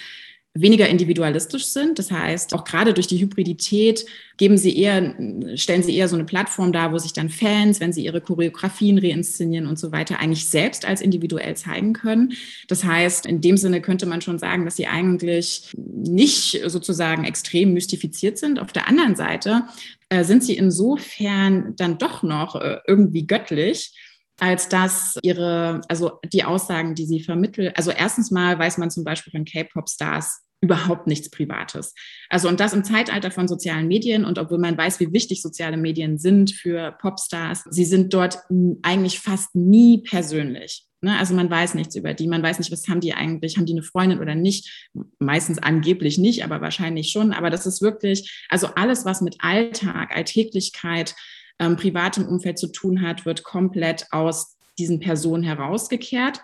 weniger 0.54 0.88
individualistisch 0.88 1.66
sind. 1.66 1.98
Das 2.00 2.10
heißt, 2.10 2.54
auch 2.54 2.64
gerade 2.64 2.92
durch 2.92 3.06
die 3.06 3.20
Hybridität 3.20 4.04
geben 4.36 4.58
sie 4.58 4.76
eher, 4.76 5.14
stellen 5.54 5.84
sie 5.84 5.94
eher 5.94 6.08
so 6.08 6.16
eine 6.16 6.24
Plattform 6.24 6.72
dar, 6.72 6.92
wo 6.92 6.98
sich 6.98 7.12
dann 7.12 7.30
Fans, 7.30 7.78
wenn 7.78 7.92
sie 7.92 8.04
ihre 8.04 8.20
Choreografien 8.20 8.98
reinszenieren 8.98 9.68
und 9.68 9.78
so 9.78 9.92
weiter, 9.92 10.18
eigentlich 10.18 10.48
selbst 10.48 10.84
als 10.84 11.02
individuell 11.02 11.56
zeigen 11.56 11.92
können. 11.92 12.32
Das 12.66 12.82
heißt, 12.82 13.26
in 13.26 13.40
dem 13.40 13.56
Sinne 13.56 13.80
könnte 13.80 14.06
man 14.06 14.22
schon 14.22 14.40
sagen, 14.40 14.64
dass 14.64 14.76
sie 14.76 14.88
eigentlich 14.88 15.70
nicht 15.76 16.60
sozusagen 16.66 17.24
extrem 17.24 17.72
mystifiziert 17.72 18.36
sind. 18.36 18.58
Auf 18.58 18.72
der 18.72 18.88
anderen 18.88 19.14
Seite 19.14 19.62
äh, 20.08 20.24
sind 20.24 20.42
sie 20.42 20.56
insofern 20.56 21.76
dann 21.76 21.98
doch 21.98 22.24
noch 22.24 22.56
äh, 22.56 22.78
irgendwie 22.88 23.26
göttlich, 23.26 23.92
als 24.40 24.68
dass 24.68 25.18
ihre, 25.22 25.80
also 25.88 26.18
die 26.32 26.44
Aussagen, 26.44 26.94
die 26.94 27.06
sie 27.06 27.20
vermitteln, 27.20 27.72
also 27.76 27.90
erstens 27.90 28.30
mal 28.30 28.58
weiß 28.58 28.78
man 28.78 28.90
zum 28.90 29.04
Beispiel 29.04 29.30
von 29.32 29.44
K-Pop-Stars 29.44 30.42
überhaupt 30.60 31.06
nichts 31.06 31.30
Privates. 31.30 31.94
Also 32.28 32.48
und 32.48 32.60
das 32.60 32.72
im 32.72 32.84
Zeitalter 32.84 33.30
von 33.30 33.48
sozialen 33.48 33.88
Medien 33.88 34.24
und 34.24 34.38
obwohl 34.38 34.58
man 34.58 34.76
weiß, 34.76 35.00
wie 35.00 35.12
wichtig 35.12 35.40
soziale 35.40 35.76
Medien 35.76 36.18
sind 36.18 36.52
für 36.52 36.92
Popstars, 37.00 37.64
sie 37.70 37.84
sind 37.84 38.12
dort 38.12 38.38
eigentlich 38.82 39.20
fast 39.20 39.54
nie 39.54 40.02
persönlich. 40.02 40.86
Ne? 41.00 41.18
Also 41.18 41.34
man 41.34 41.50
weiß 41.50 41.74
nichts 41.74 41.96
über 41.96 42.12
die, 42.12 42.26
man 42.26 42.42
weiß 42.42 42.58
nicht, 42.58 42.70
was 42.70 42.88
haben 42.88 43.00
die 43.00 43.14
eigentlich, 43.14 43.56
haben 43.56 43.64
die 43.64 43.72
eine 43.72 43.82
Freundin 43.82 44.20
oder 44.20 44.34
nicht. 44.34 44.90
Meistens 45.18 45.58
angeblich 45.58 46.18
nicht, 46.18 46.44
aber 46.44 46.60
wahrscheinlich 46.60 47.10
schon. 47.10 47.32
Aber 47.32 47.48
das 47.48 47.66
ist 47.66 47.80
wirklich, 47.80 48.44
also 48.50 48.68
alles, 48.74 49.06
was 49.06 49.22
mit 49.22 49.36
Alltag, 49.40 50.14
Alltäglichkeit, 50.14 51.14
ähm, 51.60 51.76
privatem 51.76 52.26
Umfeld 52.26 52.58
zu 52.58 52.72
tun 52.72 53.02
hat, 53.02 53.24
wird 53.26 53.44
komplett 53.44 54.06
aus 54.10 54.56
diesen 54.78 54.98
Personen 54.98 55.44
herausgekehrt. 55.44 56.40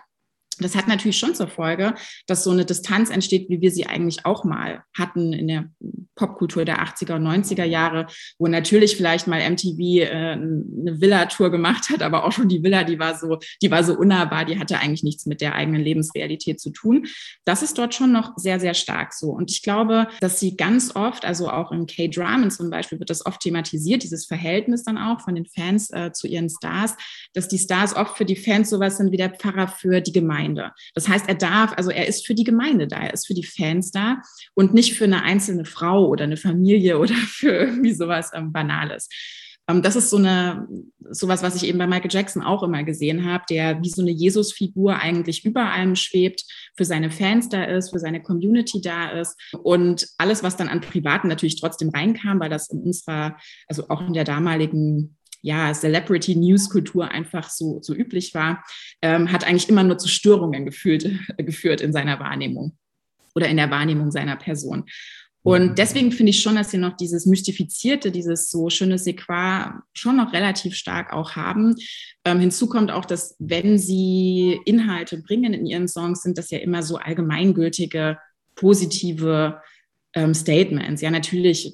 Das 0.63 0.75
hat 0.75 0.87
natürlich 0.87 1.17
schon 1.17 1.35
zur 1.35 1.47
Folge, 1.47 1.93
dass 2.25 2.43
so 2.43 2.51
eine 2.51 2.65
Distanz 2.65 3.09
entsteht, 3.09 3.49
wie 3.49 3.61
wir 3.61 3.71
sie 3.71 3.85
eigentlich 3.85 4.25
auch 4.25 4.43
mal 4.43 4.83
hatten 4.97 5.33
in 5.33 5.47
der 5.47 5.69
Popkultur 6.15 6.65
der 6.65 6.83
80er 6.83 7.15
und 7.15 7.27
90er 7.27 7.63
Jahre, 7.63 8.07
wo 8.37 8.47
natürlich 8.47 8.97
vielleicht 8.97 9.27
mal 9.27 9.39
MTV 9.49 9.79
äh, 9.79 10.07
eine 10.07 10.99
Villa-Tour 10.99 11.51
gemacht 11.51 11.89
hat, 11.89 12.01
aber 12.01 12.25
auch 12.25 12.31
schon 12.31 12.49
die 12.49 12.63
Villa, 12.63 12.83
die 12.83 12.99
war 12.99 13.17
so, 13.17 13.37
die 13.61 13.71
war 13.71 13.83
so 13.83 13.93
unnahbar, 13.93 14.45
die 14.45 14.59
hatte 14.59 14.79
eigentlich 14.79 15.03
nichts 15.03 15.25
mit 15.25 15.41
der 15.41 15.55
eigenen 15.55 15.81
Lebensrealität 15.81 16.59
zu 16.59 16.71
tun. 16.71 17.07
Das 17.45 17.61
ist 17.61 17.77
dort 17.77 17.93
schon 17.93 18.11
noch 18.11 18.33
sehr, 18.35 18.59
sehr 18.59 18.73
stark 18.73 19.13
so. 19.13 19.29
Und 19.29 19.51
ich 19.51 19.61
glaube, 19.61 20.07
dass 20.19 20.39
sie 20.39 20.57
ganz 20.57 20.95
oft, 20.95 21.23
also 21.23 21.49
auch 21.49 21.71
in 21.71 21.85
K-Dramen 21.85 22.51
zum 22.51 22.69
Beispiel, 22.69 22.99
wird 22.99 23.09
das 23.09 23.25
oft 23.25 23.41
thematisiert, 23.41 24.03
dieses 24.03 24.25
Verhältnis 24.25 24.83
dann 24.83 24.97
auch 24.97 25.21
von 25.21 25.35
den 25.35 25.45
Fans 25.45 25.91
äh, 25.91 26.11
zu 26.11 26.27
ihren 26.27 26.49
Stars, 26.49 26.95
dass 27.33 27.47
die 27.47 27.59
Stars 27.59 27.95
oft 27.95 28.17
für 28.17 28.25
die 28.25 28.35
Fans 28.35 28.69
sowas 28.69 28.97
sind 28.97 29.11
wie 29.11 29.17
der 29.17 29.29
Pfarrer 29.29 29.67
für 29.67 30.01
die 30.01 30.11
Gemeinde. 30.11 30.46
Das 30.93 31.07
heißt, 31.07 31.27
er 31.27 31.35
darf, 31.35 31.73
also 31.77 31.89
er 31.89 32.07
ist 32.07 32.25
für 32.25 32.35
die 32.35 32.43
Gemeinde 32.43 32.87
da, 32.87 32.97
er 32.97 33.13
ist 33.13 33.27
für 33.27 33.33
die 33.33 33.45
Fans 33.45 33.91
da 33.91 34.21
und 34.53 34.73
nicht 34.73 34.95
für 34.95 35.05
eine 35.05 35.23
einzelne 35.23 35.65
Frau 35.65 36.07
oder 36.07 36.23
eine 36.23 36.37
Familie 36.37 36.99
oder 36.99 37.15
für 37.15 37.51
irgendwie 37.51 37.93
sowas 37.93 38.31
ähm, 38.33 38.51
Banales. 38.51 39.09
Ähm, 39.69 39.81
das 39.81 39.95
ist 39.95 40.09
so 40.09 40.17
eine, 40.17 40.67
sowas, 41.09 41.43
was 41.43 41.55
ich 41.55 41.67
eben 41.67 41.77
bei 41.77 41.87
Michael 41.87 42.11
Jackson 42.11 42.41
auch 42.41 42.63
immer 42.63 42.83
gesehen 42.83 43.25
habe, 43.25 43.43
der 43.49 43.81
wie 43.83 43.89
so 43.89 44.01
eine 44.01 44.11
Jesus-Figur 44.11 44.97
eigentlich 44.97 45.45
über 45.45 45.71
allem 45.71 45.95
schwebt, 45.95 46.43
für 46.75 46.85
seine 46.85 47.11
Fans 47.11 47.49
da 47.49 47.63
ist, 47.63 47.89
für 47.89 47.99
seine 47.99 48.21
Community 48.21 48.81
da 48.81 49.09
ist 49.09 49.37
und 49.63 50.07
alles, 50.17 50.43
was 50.43 50.55
dann 50.55 50.69
an 50.69 50.81
Privaten 50.81 51.27
natürlich 51.27 51.59
trotzdem 51.59 51.89
reinkam, 51.89 52.39
weil 52.39 52.49
das 52.49 52.69
in 52.69 52.81
unserer, 52.81 53.37
also 53.67 53.89
auch 53.89 54.07
in 54.07 54.13
der 54.13 54.23
damaligen 54.23 55.16
ja, 55.41 55.73
Celebrity-News-Kultur 55.73 57.09
einfach 57.09 57.49
so, 57.49 57.79
so 57.81 57.93
üblich 57.93 58.33
war, 58.33 58.63
ähm, 59.01 59.31
hat 59.31 59.45
eigentlich 59.45 59.69
immer 59.69 59.83
nur 59.83 59.97
zu 59.97 60.07
Störungen 60.07 60.65
gefühlt, 60.65 61.09
geführt 61.37 61.81
in 61.81 61.93
seiner 61.93 62.19
Wahrnehmung 62.19 62.77
oder 63.35 63.47
in 63.47 63.57
der 63.57 63.71
Wahrnehmung 63.71 64.11
seiner 64.11 64.35
Person. 64.35 64.85
Und 65.47 65.69
mhm. 65.69 65.75
deswegen 65.75 66.11
finde 66.11 66.31
ich 66.31 66.41
schon, 66.41 66.55
dass 66.55 66.71
sie 66.71 66.77
noch 66.77 66.97
dieses 66.97 67.25
Mystifizierte, 67.25 68.11
dieses 68.11 68.51
so 68.51 68.69
schöne 68.69 68.97
Sequoia 68.97 69.81
schon 69.93 70.17
noch 70.17 70.33
relativ 70.33 70.75
stark 70.75 71.13
auch 71.13 71.37
haben. 71.37 71.75
Ähm, 72.25 72.41
hinzu 72.41 72.67
kommt 72.67 72.91
auch, 72.91 73.05
dass 73.05 73.35
wenn 73.39 73.77
sie 73.77 74.59
Inhalte 74.65 75.21
bringen 75.21 75.53
in 75.53 75.65
ihren 75.65 75.87
Songs, 75.87 76.21
sind 76.21 76.37
das 76.37 76.49
ja 76.49 76.59
immer 76.59 76.83
so 76.83 76.97
allgemeingültige, 76.97 78.17
positive 78.55 79.61
ähm, 80.13 80.33
Statements. 80.33 81.01
Ja, 81.01 81.11
natürlich 81.11 81.73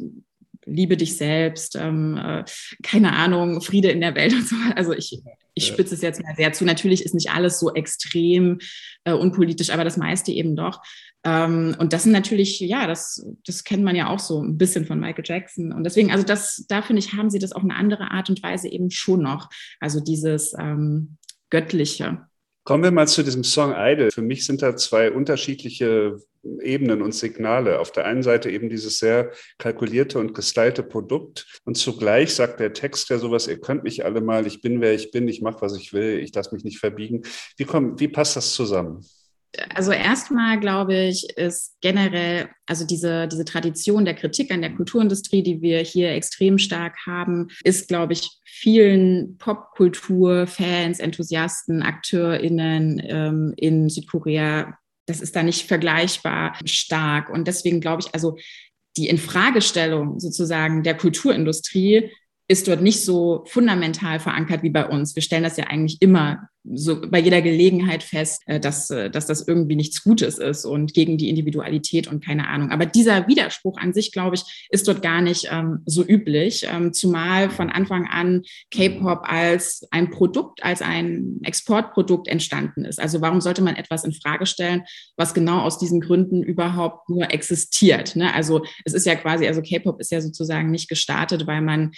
liebe 0.65 0.97
dich 0.97 1.17
selbst, 1.17 1.76
ähm, 1.76 2.17
äh, 2.17 2.43
keine 2.84 3.13
Ahnung, 3.13 3.62
Friede 3.62 3.89
in 3.89 4.02
der 4.02 4.15
Welt 4.15 4.34
und 4.34 4.47
so. 4.47 4.56
Also 4.76 4.93
ich, 4.93 5.21
ich 5.54 5.67
spitze 5.67 5.95
es 5.95 6.02
jetzt 6.02 6.21
mal 6.21 6.36
sehr 6.36 6.54
zu. 6.54 6.65
Natürlich 6.65 7.04
ist 7.04 7.13
nicht 7.13 7.32
alles 7.32 7.60
so 7.60 7.73
extrem 7.73 8.60
äh, 9.04 9.13
unpolitisch, 9.13 9.69
aber 9.69 9.84
das 9.84 9.97
meiste 9.97 10.32
eben 10.32 10.56
doch. 10.56 10.82
Ähm, 11.26 11.76
und 11.80 11.93
das 11.93 12.04
sind 12.04 12.12
natürlich, 12.12 12.60
ja, 12.60 12.88
das, 12.88 13.26
das 13.45 13.63
kennt 13.63 13.84
man 13.84 13.95
ja 13.95 14.10
auch 14.10 14.19
so 14.19 14.41
ein 14.41 14.58
bisschen 14.58 14.86
von 14.86 14.99
Michael 14.99 15.23
Jackson. 15.26 15.71
Und 15.71 15.84
deswegen, 15.84 16.12
also 16.12 16.26
das, 16.26 16.65
da 16.67 16.82
finde 16.82 17.02
ich, 17.02 17.13
haben 17.13 17.30
sie 17.30 17.39
das 17.39 17.54
auf 17.54 17.63
eine 17.63 17.76
andere 17.76 18.12
Art 18.12 18.30
und 18.30 18.43
Weise 18.43 18.67
eben 18.67 18.91
schon 18.91 19.21
noch. 19.21 19.49
Also 19.80 19.99
dieses 19.99 20.54
ähm, 20.60 21.17
Göttliche. 21.49 22.28
Kommen 22.65 22.84
wir 22.84 22.91
mal 22.91 23.08
zu 23.08 23.23
diesem 23.23 23.43
Song 23.43 23.73
Idol. 23.76 24.12
Für 24.12 24.21
mich 24.21 24.45
sind 24.45 24.62
da 24.62 24.76
zwei 24.76 25.12
unterschiedliche 25.12 26.17
Ebenen 26.62 27.02
und 27.02 27.14
Signale. 27.14 27.80
Auf 27.80 27.92
der 27.92 28.06
einen 28.06 28.24
Seite 28.24 28.50
eben 28.50 28.70
dieses 28.70 29.00
sehr 29.00 29.32
kalkulierte 29.58 30.20
und 30.20 30.34
gestylte 30.34 30.84
Produkt 30.84 31.62
und 31.66 31.76
zugleich 31.76 32.34
sagt 32.34 32.60
der 32.60 32.74
Text 32.74 33.10
ja 33.10 33.18
sowas, 33.18 33.48
ihr 33.48 33.60
könnt 33.60 33.84
mich 33.84 34.06
alle 34.06 34.22
mal, 34.22 34.46
ich 34.46 34.62
bin 34.62 34.82
wer 34.82 34.94
ich 34.94 35.12
bin, 35.12 35.28
ich 35.28 35.42
mache 35.42 35.62
was 35.62 35.78
ich 35.78 35.94
will, 35.94 36.20
ich 36.20 36.34
lasse 36.34 36.54
mich 36.54 36.64
nicht 36.64 36.80
verbiegen. 36.80 37.22
Wie, 37.58 37.66
komm, 37.66 38.00
wie 38.00 38.08
passt 38.08 38.36
das 38.36 38.54
zusammen? 38.54 39.06
Also 39.70 39.92
erstmal 39.92 40.60
glaube 40.60 40.96
ich, 40.96 41.30
ist 41.38 41.78
generell, 41.80 42.50
also 42.66 42.86
diese, 42.86 43.28
diese 43.28 43.46
Tradition 43.46 44.04
der 44.04 44.16
Kritik 44.16 44.52
an 44.52 44.62
der 44.62 44.74
Kulturindustrie, 44.74 45.44
die 45.44 45.62
wir 45.62 45.80
hier 45.80 46.12
extrem 46.12 46.58
stark 46.58 46.96
haben, 47.06 47.50
ist, 47.64 47.88
glaube 47.88 48.14
ich, 48.14 48.30
vielen 48.46 49.38
Popkultur-Fans, 49.38 51.00
Enthusiasten, 51.00 51.84
AkteurInnen 51.84 53.02
ähm, 53.06 53.54
in 53.56 53.90
Südkorea, 53.90 54.76
das 55.06 55.22
ist 55.22 55.36
da 55.36 55.44
nicht 55.44 55.68
vergleichbar 55.68 56.58
stark. 56.66 57.30
Und 57.30 57.48
deswegen 57.48 57.82
glaube 57.82 58.02
ich, 58.02 58.13
also 58.13 58.38
die 58.98 59.08
Infragestellung 59.08 60.20
sozusagen 60.20 60.84
der 60.84 60.96
Kulturindustrie 60.96 62.12
ist 62.48 62.68
dort 62.68 62.82
nicht 62.82 63.04
so 63.04 63.44
fundamental 63.48 64.20
verankert 64.20 64.63
wie 64.63 64.70
bei 64.70 64.86
uns. 64.86 65.16
Wir 65.16 65.24
stellen 65.24 65.44
das 65.44 65.58
ja 65.58 65.66
eigentlich 65.66 66.02
immer 66.02 66.50
so 66.63 67.02
bei 67.02 67.19
jeder 67.19 67.41
Gelegenheit 67.41 68.04
fest, 68.04 68.41
äh, 68.45 68.60
dass, 68.60 68.89
äh, 68.89 69.10
dass 69.10 69.26
das 69.26 69.47
irgendwie 69.47 69.76
nichts 69.76 70.04
Gutes 70.04 70.38
ist 70.38 70.65
und 70.65 70.93
gegen 70.93 71.17
die 71.17 71.30
Individualität 71.30 72.08
und 72.08 72.23
keine 72.23 72.47
Ahnung. 72.47 72.71
Aber 72.71 72.86
dieser 72.86 73.28
Widerspruch 73.28 73.78
an 73.78 73.93
sich, 73.93 74.12
glaube 74.12 74.36
ich, 74.36 74.67
ist 74.69 74.88
dort 74.88 75.02
gar 75.02 75.21
nicht 75.21 75.49
ähm, 75.52 75.80
so 75.86 76.04
üblich, 76.06 76.65
ähm, 76.69 76.93
zumal 76.93 77.49
von 77.49 77.69
Anfang 77.69 78.08
an 78.08 78.43
K-Pop 78.71 79.21
als 79.23 79.86
ein 79.91 80.10
Produkt, 80.10 80.63
als 80.63 80.82
ein 80.82 81.39
Exportprodukt 81.43 82.28
entstanden 82.28 82.86
ist. 82.86 82.99
Also 82.99 83.19
warum 83.21 83.41
sollte 83.41 83.62
man 83.62 83.76
etwas 83.76 84.06
in 84.06 84.13
Frage 84.13 84.45
stellen, 84.45 84.84
was 85.17 85.34
genau 85.34 85.62
aus 85.62 85.80
diesen 85.80 85.99
Gründen 85.99 86.43
überhaupt 86.43 87.10
nur 87.10 87.32
existiert? 87.32 88.15
Ne? 88.15 88.34
Also 88.34 88.63
es 88.86 88.93
ist 88.93 89.06
ja 89.06 89.15
quasi, 89.15 89.47
also 89.47 89.62
K-Pop 89.62 89.99
ist 89.99 90.12
ja 90.12 90.21
sozusagen 90.21 90.71
nicht 90.71 90.88
gestartet, 90.88 91.45
weil 91.45 91.62
man 91.62 91.91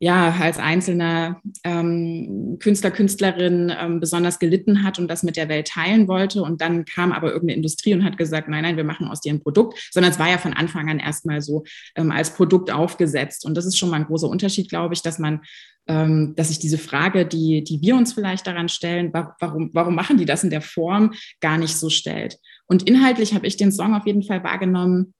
ja, 0.00 0.36
als 0.40 0.58
einzelner 0.58 1.40
ähm, 1.64 2.56
Künstler, 2.60 2.92
Künstlerin 2.92 3.72
ähm, 3.76 3.98
besonders 3.98 4.38
gelitten 4.38 4.84
hat 4.84 5.00
und 5.00 5.08
das 5.08 5.24
mit 5.24 5.36
der 5.36 5.48
Welt 5.48 5.66
teilen 5.68 6.06
wollte. 6.06 6.42
Und 6.42 6.60
dann 6.60 6.84
kam 6.84 7.10
aber 7.10 7.32
irgendeine 7.32 7.56
Industrie 7.56 7.94
und 7.94 8.04
hat 8.04 8.16
gesagt, 8.16 8.48
nein, 8.48 8.62
nein, 8.62 8.76
wir 8.76 8.84
machen 8.84 9.08
aus 9.08 9.20
dir 9.20 9.32
ein 9.32 9.42
Produkt, 9.42 9.88
sondern 9.90 10.12
es 10.12 10.18
war 10.20 10.30
ja 10.30 10.38
von 10.38 10.52
Anfang 10.52 10.88
an 10.88 11.00
erstmal 11.00 11.42
so 11.42 11.64
ähm, 11.96 12.12
als 12.12 12.32
Produkt 12.32 12.70
aufgesetzt. 12.70 13.44
Und 13.44 13.56
das 13.56 13.66
ist 13.66 13.76
schon 13.76 13.90
mal 13.90 13.96
ein 13.96 14.06
großer 14.06 14.28
Unterschied, 14.28 14.68
glaube 14.68 14.94
ich, 14.94 15.02
dass 15.02 15.18
man, 15.18 15.40
ähm, 15.88 16.34
dass 16.36 16.48
sich 16.48 16.60
diese 16.60 16.78
Frage, 16.78 17.26
die, 17.26 17.64
die 17.64 17.80
wir 17.80 17.96
uns 17.96 18.12
vielleicht 18.12 18.46
daran 18.46 18.68
stellen, 18.68 19.10
warum, 19.12 19.70
warum 19.72 19.96
machen 19.96 20.16
die 20.16 20.26
das 20.26 20.44
in 20.44 20.50
der 20.50 20.62
Form, 20.62 21.14
gar 21.40 21.58
nicht 21.58 21.76
so 21.76 21.90
stellt. 21.90 22.38
Und 22.66 22.88
inhaltlich 22.88 23.34
habe 23.34 23.48
ich 23.48 23.56
den 23.56 23.72
Song 23.72 23.96
auf 23.96 24.06
jeden 24.06 24.22
Fall 24.22 24.44
wahrgenommen 24.44 25.12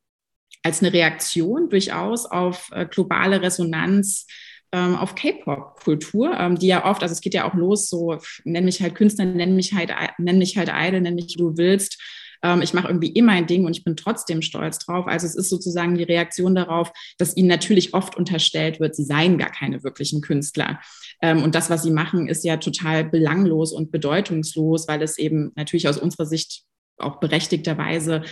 als 0.62 0.82
eine 0.82 0.92
Reaktion 0.92 1.68
durchaus 1.68 2.26
auf 2.26 2.70
äh, 2.72 2.86
globale 2.86 3.42
Resonanz 3.42 4.26
auf 4.76 5.14
K-Pop-Kultur, 5.14 6.38
ähm, 6.38 6.58
die 6.58 6.66
ja 6.66 6.84
oft, 6.84 7.02
also 7.02 7.12
es 7.12 7.20
geht 7.20 7.34
ja 7.34 7.48
auch 7.48 7.54
los, 7.54 7.88
so 7.88 8.18
nenn 8.44 8.64
mich 8.64 8.82
halt 8.82 8.94
Künstler, 8.94 9.24
nenn 9.24 9.56
mich 9.56 9.72
halt, 9.72 9.90
nenn 10.18 10.38
mich 10.38 10.58
halt 10.58 10.70
Idol, 10.72 11.00
nenn 11.00 11.14
mich, 11.14 11.36
du 11.36 11.56
willst. 11.56 11.98
Ähm, 12.42 12.62
ich 12.62 12.74
mache 12.74 12.88
irgendwie 12.88 13.10
immer 13.10 13.32
ein 13.32 13.46
Ding 13.46 13.64
und 13.64 13.76
ich 13.76 13.84
bin 13.84 13.96
trotzdem 13.96 14.42
stolz 14.42 14.78
drauf. 14.78 15.06
Also 15.06 15.26
es 15.26 15.34
ist 15.34 15.48
sozusagen 15.48 15.96
die 15.96 16.04
Reaktion 16.04 16.54
darauf, 16.54 16.92
dass 17.18 17.36
ihnen 17.36 17.48
natürlich 17.48 17.94
oft 17.94 18.16
unterstellt 18.16 18.80
wird, 18.80 18.94
sie 18.94 19.04
seien 19.04 19.38
gar 19.38 19.50
keine 19.50 19.82
wirklichen 19.82 20.20
Künstler. 20.20 20.80
Ähm, 21.22 21.42
und 21.42 21.54
das, 21.54 21.70
was 21.70 21.82
sie 21.82 21.90
machen, 21.90 22.28
ist 22.28 22.44
ja 22.44 22.58
total 22.58 23.04
belanglos 23.04 23.72
und 23.72 23.90
bedeutungslos, 23.90 24.86
weil 24.88 25.02
es 25.02 25.18
eben 25.18 25.52
natürlich 25.56 25.88
aus 25.88 25.98
unserer 25.98 26.26
Sicht 26.26 26.62
auch 26.98 27.20
berechtigterweise 27.20 28.22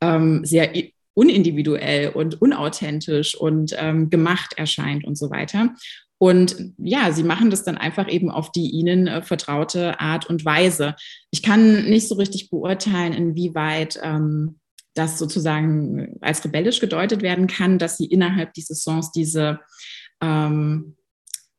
ähm, 0.00 0.44
sehr 0.44 0.74
unindividuell 1.14 2.10
und 2.10 2.40
unauthentisch 2.40 3.34
und 3.34 3.74
ähm, 3.78 4.10
gemacht 4.10 4.54
erscheint 4.56 5.04
und 5.04 5.16
so 5.16 5.30
weiter. 5.30 5.74
Und 6.18 6.72
ja, 6.78 7.12
sie 7.12 7.22
machen 7.22 7.50
das 7.50 7.64
dann 7.64 7.76
einfach 7.76 8.10
eben 8.10 8.30
auf 8.30 8.52
die 8.52 8.70
ihnen 8.70 9.06
äh, 9.06 9.22
vertraute 9.22 10.00
Art 10.00 10.26
und 10.26 10.44
Weise. 10.44 10.94
Ich 11.30 11.42
kann 11.42 11.84
nicht 11.84 12.08
so 12.08 12.14
richtig 12.14 12.50
beurteilen, 12.50 13.12
inwieweit 13.12 13.98
ähm, 14.02 14.58
das 14.94 15.18
sozusagen 15.18 16.16
als 16.20 16.44
rebellisch 16.44 16.80
gedeutet 16.80 17.22
werden 17.22 17.46
kann, 17.46 17.78
dass 17.78 17.96
sie 17.96 18.06
innerhalb 18.06 18.54
dieses 18.54 18.82
Songs 18.82 19.10
diese 19.10 19.60
ähm, 20.22 20.96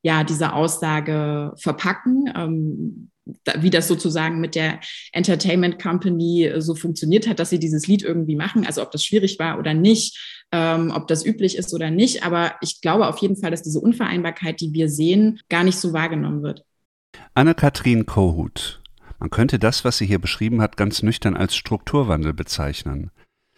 ja, 0.06 0.24
diese 0.24 0.54
Aussage 0.54 1.54
verpacken. 1.58 2.32
Ähm, 2.36 3.12
wie 3.58 3.70
das 3.70 3.88
sozusagen 3.88 4.40
mit 4.40 4.56
der 4.56 4.80
Entertainment 5.12 5.82
Company 5.82 6.46
äh, 6.46 6.62
so 6.62 6.76
funktioniert 6.76 7.28
hat, 7.28 7.40
dass 7.40 7.50
sie 7.50 7.60
dieses 7.60 7.88
Lied 7.88 8.04
irgendwie 8.04 8.36
machen. 8.36 8.66
Also 8.66 8.82
ob 8.82 8.92
das 8.92 9.04
schwierig 9.04 9.40
war 9.40 9.58
oder 9.58 9.74
nicht, 9.74 10.46
ähm, 10.52 10.92
ob 10.96 11.08
das 11.08 11.26
üblich 11.26 11.58
ist 11.58 11.74
oder 11.74 11.92
nicht. 11.92 12.24
Aber 12.24 12.56
ich 12.62 12.82
glaube 12.82 13.08
auf 13.08 13.18
jeden 13.18 13.36
Fall, 13.36 13.52
dass 13.52 13.64
diese 13.64 13.80
Unvereinbarkeit, 13.80 14.62
die 14.62 14.74
wir 14.74 14.90
sehen, 14.90 15.40
gar 15.50 15.64
nicht 15.64 15.78
so 15.78 15.94
wahrgenommen 15.94 16.44
wird. 16.44 16.64
Anne-Kathrin 17.34 18.06
Kohut. 18.06 18.82
Man 19.20 19.30
könnte 19.30 19.60
das, 19.60 19.86
was 19.86 19.98
sie 19.98 20.06
hier 20.06 20.20
beschrieben 20.20 20.62
hat, 20.62 20.78
ganz 20.78 21.02
nüchtern 21.02 21.38
als 21.38 21.56
Strukturwandel 21.56 22.34
bezeichnen. 22.34 23.12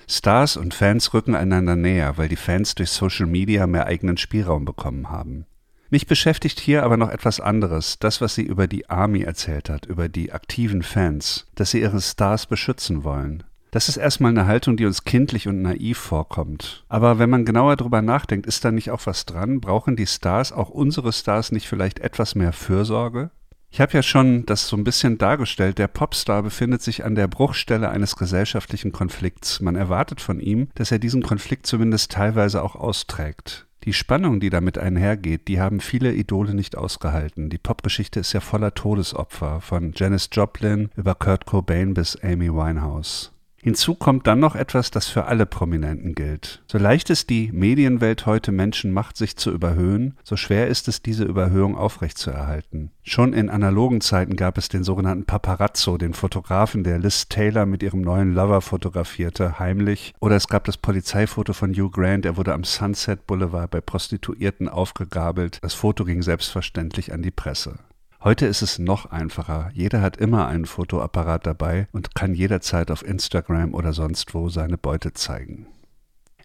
Stars 0.07 0.55
und 0.55 0.73
Fans 0.73 1.13
rücken 1.13 1.35
einander 1.35 1.75
näher, 1.75 2.17
weil 2.17 2.29
die 2.29 2.37
Fans 2.37 2.75
durch 2.75 2.91
Social 2.91 3.25
Media 3.25 3.67
mehr 3.67 3.87
eigenen 3.87 4.17
Spielraum 4.17 4.63
bekommen 4.63 5.09
haben. 5.09 5.45
Mich 5.89 6.05
beschäftigt 6.05 6.59
hier 6.59 6.83
aber 6.83 6.97
noch 6.97 7.09
etwas 7.09 7.39
anderes, 7.39 7.97
das, 7.99 8.19
was 8.19 8.35
sie 8.35 8.43
über 8.43 8.67
die 8.67 8.89
Army 8.89 9.21
erzählt 9.21 9.69
hat, 9.69 9.85
über 9.85 10.09
die 10.09 10.33
aktiven 10.33 10.83
Fans, 10.83 11.47
dass 11.55 11.71
sie 11.71 11.81
ihre 11.81 12.01
Stars 12.01 12.45
beschützen 12.45 13.03
wollen. 13.05 13.43
Das 13.71 13.89
ist 13.89 13.97
erstmal 13.97 14.31
eine 14.31 14.47
Haltung, 14.47 14.75
die 14.75 14.85
uns 14.85 15.03
kindlich 15.03 15.47
und 15.47 15.61
naiv 15.61 15.97
vorkommt. 15.97 16.85
Aber 16.89 17.19
wenn 17.19 17.29
man 17.29 17.45
genauer 17.45 17.75
drüber 17.75 18.01
nachdenkt, 18.01 18.47
ist 18.47 18.65
da 18.65 18.71
nicht 18.71 18.91
auch 18.91 19.05
was 19.05 19.25
dran? 19.25 19.61
Brauchen 19.61 19.95
die 19.95 20.07
Stars, 20.07 20.51
auch 20.51 20.69
unsere 20.69 21.13
Stars, 21.13 21.51
nicht 21.51 21.67
vielleicht 21.67 21.99
etwas 21.99 22.35
mehr 22.35 22.53
Fürsorge? 22.53 23.29
Ich 23.69 23.81
habe 23.81 23.93
ja 23.93 24.01
schon 24.01 24.45
das 24.45 24.67
so 24.67 24.77
ein 24.77 24.85
bisschen 24.85 25.17
dargestellt. 25.17 25.77
Der 25.77 25.87
Popstar 25.87 26.41
befindet 26.41 26.81
sich 26.81 27.03
an 27.03 27.15
der 27.15 27.27
Bruchstelle 27.27 27.89
eines 27.89 28.15
gesellschaftlichen 28.15 28.91
Konflikts. 28.91 29.59
Man 29.59 29.75
erwartet 29.75 30.21
von 30.21 30.39
ihm, 30.39 30.69
dass 30.75 30.91
er 30.91 30.99
diesen 30.99 31.21
Konflikt 31.21 31.67
zumindest 31.67 32.11
teilweise 32.11 32.63
auch 32.63 32.75
austrägt. 32.75 33.66
Die 33.83 33.93
Spannung, 33.93 34.39
die 34.39 34.49
damit 34.49 34.77
einhergeht, 34.77 35.47
die 35.47 35.59
haben 35.59 35.79
viele 35.79 36.13
Idole 36.13 36.53
nicht 36.53 36.75
ausgehalten. 36.75 37.49
Die 37.49 37.57
Popgeschichte 37.57 38.19
ist 38.19 38.33
ja 38.33 38.39
voller 38.39 38.73
Todesopfer, 38.73 39.61
von 39.61 39.93
Janis 39.95 40.29
Joplin 40.31 40.89
über 40.95 41.15
Kurt 41.15 41.45
Cobain 41.45 41.93
bis 41.93 42.15
Amy 42.21 42.51
Winehouse. 42.51 43.31
Hinzu 43.61 43.95
kommt 43.95 44.27
dann 44.27 44.39
noch 44.39 44.55
etwas, 44.55 44.91
das 44.91 45.07
für 45.07 45.25
alle 45.25 45.45
Prominenten 45.45 46.13
gilt. 46.13 46.63
So 46.67 46.77
leicht 46.77 47.09
es 47.09 47.25
die 47.25 47.51
Medienwelt 47.51 48.25
heute 48.25 48.51
Menschen 48.51 48.91
macht, 48.93 49.17
sich 49.17 49.35
zu 49.35 49.51
überhöhen, 49.51 50.15
so 50.23 50.37
schwer 50.37 50.67
ist 50.67 50.87
es, 50.87 51.01
diese 51.01 51.23
Überhöhung 51.23 51.75
aufrechtzuerhalten. 51.75 52.91
Schon 53.03 53.33
in 53.33 53.49
analogen 53.49 53.99
Zeiten 54.01 54.35
gab 54.35 54.57
es 54.57 54.69
den 54.69 54.83
sogenannten 54.83 55.25
Paparazzo, 55.25 55.97
den 55.97 56.13
Fotografen, 56.13 56.83
der 56.83 56.99
Liz 56.99 57.29
Taylor 57.29 57.65
mit 57.65 57.81
ihrem 57.81 58.01
neuen 58.01 58.33
Lover 58.33 58.61
fotografierte, 58.61 59.59
heimlich. 59.59 60.13
Oder 60.19 60.35
es 60.35 60.47
gab 60.47 60.65
das 60.65 60.77
Polizeifoto 60.77 61.53
von 61.53 61.71
Hugh 61.73 61.89
Grant, 61.89 62.25
er 62.25 62.37
wurde 62.37 62.53
am 62.53 62.63
Sunset 62.63 63.25
Boulevard 63.25 63.71
bei 63.71 63.81
Prostituierten 63.81 64.69
aufgegabelt. 64.69 65.59
Das 65.61 65.73
Foto 65.73 66.05
ging 66.05 66.21
selbstverständlich 66.21 67.11
an 67.11 67.23
die 67.23 67.31
Presse. 67.31 67.79
Heute 68.23 68.47
ist 68.47 68.63
es 68.63 68.79
noch 68.79 69.05
einfacher. 69.05 69.69
Jeder 69.73 70.01
hat 70.01 70.17
immer 70.17 70.47
einen 70.47 70.65
Fotoapparat 70.65 71.45
dabei 71.45 71.87
und 71.91 72.15
kann 72.15 72.33
jederzeit 72.33 72.89
auf 72.89 73.05
Instagram 73.05 73.75
oder 73.75 73.93
sonst 73.93 74.33
wo 74.33 74.49
seine 74.49 74.77
Beute 74.77 75.13
zeigen. 75.13 75.67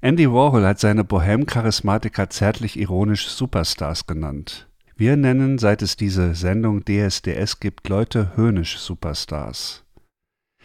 Andy 0.03 0.31
Warhol 0.31 0.67
hat 0.67 0.81
seine 0.81 1.05
Bohem-Charismatiker 1.05 2.29
zärtlich 2.29 2.79
ironisch 2.79 3.29
Superstars 3.29 4.07
genannt. 4.07 4.69
Wir 4.97 5.17
nennen, 5.17 5.59
seit 5.59 5.81
es 5.81 5.97
diese 5.97 6.35
Sendung 6.35 6.85
DSDS 6.85 7.61
gibt, 7.61 7.89
Leute 7.89 8.37
höhnisch 8.37 8.79
Superstars. 8.79 9.85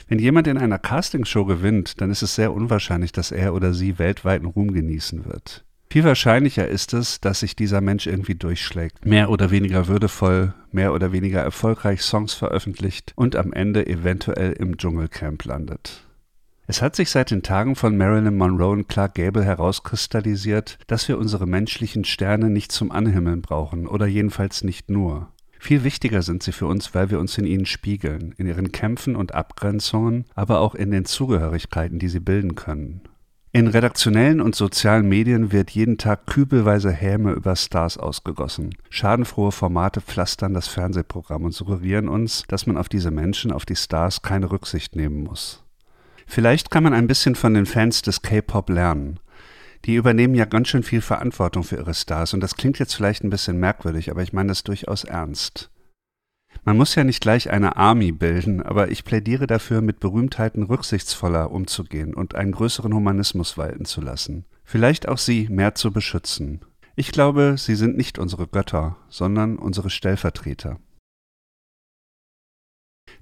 Wenn 0.07 0.19
jemand 0.19 0.47
in 0.47 0.57
einer 0.57 0.79
Castingshow 0.79 1.45
gewinnt, 1.45 2.01
dann 2.01 2.11
ist 2.11 2.21
es 2.21 2.35
sehr 2.35 2.51
unwahrscheinlich, 2.51 3.11
dass 3.11 3.31
er 3.31 3.53
oder 3.53 3.73
sie 3.73 3.99
weltweiten 3.99 4.45
Ruhm 4.45 4.73
genießen 4.73 5.25
wird. 5.25 5.66
Viel 5.89 6.03
wahrscheinlicher 6.03 6.67
ist 6.67 6.93
es, 6.93 7.21
dass 7.21 7.39
sich 7.39 7.55
dieser 7.55 7.79
Mensch 7.79 8.07
irgendwie 8.07 8.35
durchschlägt, 8.35 9.05
mehr 9.05 9.29
oder 9.29 9.51
weniger 9.51 9.87
würdevoll, 9.87 10.53
mehr 10.71 10.93
oder 10.93 11.13
weniger 11.13 11.41
erfolgreich 11.41 12.01
Songs 12.01 12.33
veröffentlicht 12.33 13.13
und 13.15 13.37
am 13.37 13.53
Ende 13.53 13.87
eventuell 13.87 14.51
im 14.51 14.77
Dschungelcamp 14.77 15.45
landet. 15.45 16.03
Es 16.69 16.81
hat 16.81 16.97
sich 16.97 17.09
seit 17.09 17.31
den 17.31 17.43
Tagen 17.43 17.77
von 17.77 17.95
Marilyn 17.95 18.35
Monroe 18.35 18.71
und 18.73 18.89
Clark 18.89 19.15
Gable 19.15 19.45
herauskristallisiert, 19.45 20.77
dass 20.87 21.07
wir 21.07 21.17
unsere 21.17 21.47
menschlichen 21.47 22.03
Sterne 22.03 22.49
nicht 22.49 22.73
zum 22.73 22.91
Anhimmeln 22.91 23.41
brauchen 23.41 23.87
oder 23.87 24.05
jedenfalls 24.05 24.65
nicht 24.65 24.89
nur. 24.89 25.31
Viel 25.59 25.85
wichtiger 25.85 26.21
sind 26.21 26.43
sie 26.43 26.51
für 26.51 26.67
uns, 26.67 26.93
weil 26.93 27.09
wir 27.09 27.19
uns 27.19 27.37
in 27.37 27.45
ihnen 27.45 27.65
spiegeln, 27.65 28.35
in 28.37 28.47
ihren 28.47 28.73
Kämpfen 28.73 29.15
und 29.15 29.33
Abgrenzungen, 29.33 30.25
aber 30.35 30.59
auch 30.59 30.75
in 30.75 30.91
den 30.91 31.05
Zugehörigkeiten, 31.05 31.99
die 31.99 32.09
sie 32.09 32.19
bilden 32.19 32.55
können. 32.55 33.01
In 33.57 33.65
redaktionellen 33.65 34.39
und 34.39 34.53
sozialen 34.53 35.09
Medien 35.09 35.51
wird 35.51 35.71
jeden 35.71 35.97
Tag 35.97 36.27
kübelweise 36.27 36.91
Häme 36.91 37.31
über 37.31 37.55
Stars 37.55 37.97
ausgegossen. 37.97 38.75
Schadenfrohe 38.91 39.51
Formate 39.51 39.99
pflastern 39.99 40.53
das 40.53 40.67
Fernsehprogramm 40.67 41.43
und 41.43 41.53
suggerieren 41.53 42.07
uns, 42.07 42.43
dass 42.47 42.67
man 42.67 42.77
auf 42.77 42.87
diese 42.87 43.09
Menschen, 43.09 43.51
auf 43.51 43.65
die 43.65 43.75
Stars 43.75 44.21
keine 44.21 44.51
Rücksicht 44.51 44.95
nehmen 44.95 45.23
muss. 45.23 45.63
Vielleicht 46.27 46.69
kann 46.69 46.83
man 46.83 46.93
ein 46.93 47.07
bisschen 47.07 47.33
von 47.33 47.55
den 47.55 47.65
Fans 47.65 48.03
des 48.03 48.21
K-Pop 48.21 48.69
lernen. 48.69 49.19
Die 49.85 49.95
übernehmen 49.95 50.35
ja 50.35 50.45
ganz 50.45 50.67
schön 50.67 50.83
viel 50.83 51.01
Verantwortung 51.01 51.63
für 51.63 51.77
ihre 51.77 51.95
Stars 51.95 52.35
und 52.35 52.41
das 52.41 52.57
klingt 52.57 52.77
jetzt 52.77 52.93
vielleicht 52.93 53.23
ein 53.23 53.31
bisschen 53.31 53.57
merkwürdig, 53.59 54.11
aber 54.11 54.21
ich 54.21 54.33
meine 54.33 54.49
das 54.49 54.63
durchaus 54.65 55.03
ernst. 55.03 55.71
Man 56.63 56.77
muss 56.77 56.95
ja 56.95 57.03
nicht 57.03 57.21
gleich 57.21 57.49
eine 57.49 57.77
Army 57.77 58.11
bilden, 58.11 58.61
aber 58.61 58.91
ich 58.91 59.03
plädiere 59.03 59.47
dafür, 59.47 59.81
mit 59.81 59.99
Berühmtheiten 59.99 60.63
rücksichtsvoller 60.63 61.51
umzugehen 61.51 62.13
und 62.13 62.35
einen 62.35 62.51
größeren 62.51 62.93
Humanismus 62.93 63.57
walten 63.57 63.85
zu 63.85 64.01
lassen. 64.01 64.45
Vielleicht 64.63 65.07
auch 65.07 65.17
sie 65.17 65.47
mehr 65.49 65.75
zu 65.75 65.91
beschützen. 65.91 66.61
Ich 66.95 67.11
glaube, 67.11 67.55
sie 67.57 67.75
sind 67.75 67.95
nicht 67.95 68.19
unsere 68.19 68.47
Götter, 68.47 68.97
sondern 69.07 69.57
unsere 69.57 69.89
Stellvertreter. 69.89 70.79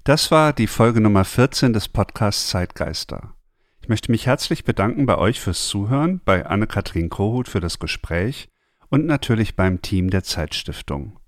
Das 0.02 0.30
war 0.30 0.52
die 0.52 0.66
Folge 0.66 1.00
Nummer 1.00 1.24
14 1.24 1.72
des 1.72 1.88
Podcasts 1.88 2.48
Zeitgeister. 2.48 3.34
Ich 3.80 3.88
möchte 3.88 4.10
mich 4.10 4.26
herzlich 4.26 4.64
bedanken 4.64 5.06
bei 5.06 5.18
euch 5.18 5.40
fürs 5.40 5.68
Zuhören, 5.68 6.20
bei 6.24 6.46
Anne-Kathrin 6.46 7.08
Kohut 7.08 7.48
für 7.48 7.60
das 7.60 7.78
Gespräch 7.78 8.48
und 8.88 9.06
natürlich 9.06 9.56
beim 9.56 9.82
Team 9.82 10.10
der 10.10 10.24
Zeitstiftung. 10.24 11.18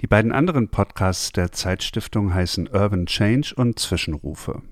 Die 0.00 0.06
beiden 0.06 0.30
anderen 0.30 0.68
Podcasts 0.68 1.32
der 1.32 1.50
Zeitstiftung 1.50 2.32
heißen 2.32 2.68
Urban 2.68 3.06
Change 3.06 3.52
und 3.56 3.80
Zwischenrufe. 3.80 4.62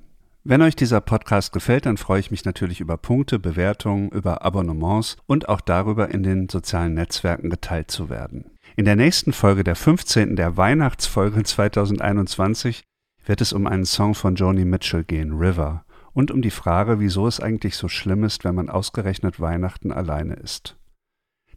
Wenn 0.45 0.63
euch 0.63 0.77
dieser 0.77 1.01
Podcast 1.01 1.53
gefällt, 1.53 1.87
dann 1.87 1.97
freue 1.97 2.21
ich 2.21 2.31
mich 2.31 2.45
natürlich 2.45 2.81
über 2.81 2.97
Punkte, 2.97 3.41
Bewertungen, 3.41 4.11
über 4.11 4.45
Abonnements 4.45 5.17
und 5.27 5.49
auch 5.49 5.61
darüber, 5.61 6.11
in 6.11 6.23
den 6.23 6.49
sozialen 6.49 6.95
Netzwerken 6.95 7.51
geteilt 7.51 7.91
zu 7.91 8.09
werden. 8.09 8.53
In 8.77 8.85
der 8.85 8.95
nächsten 8.95 9.33
Folge, 9.33 9.65
der 9.65 9.75
15. 9.75 10.37
der 10.37 10.57
Weihnachtsfolge 10.57 11.43
2021, 11.43 12.85
wird 13.25 13.41
es 13.41 13.53
um 13.53 13.67
einen 13.67 13.85
Song 13.85 14.15
von 14.15 14.37
Joni 14.37 14.65
Mitchell 14.65 15.03
gehen, 15.03 15.33
River, 15.33 15.85
und 16.13 16.31
um 16.31 16.41
die 16.41 16.51
Frage, 16.53 17.01
wieso 17.01 17.27
es 17.27 17.41
eigentlich 17.41 17.77
so 17.77 17.89
schlimm 17.89 18.23
ist, 18.23 18.45
wenn 18.45 18.55
man 18.55 18.71
ausgerechnet 18.71 19.41
Weihnachten 19.41 19.91
alleine 19.91 20.35
ist. 20.35 20.76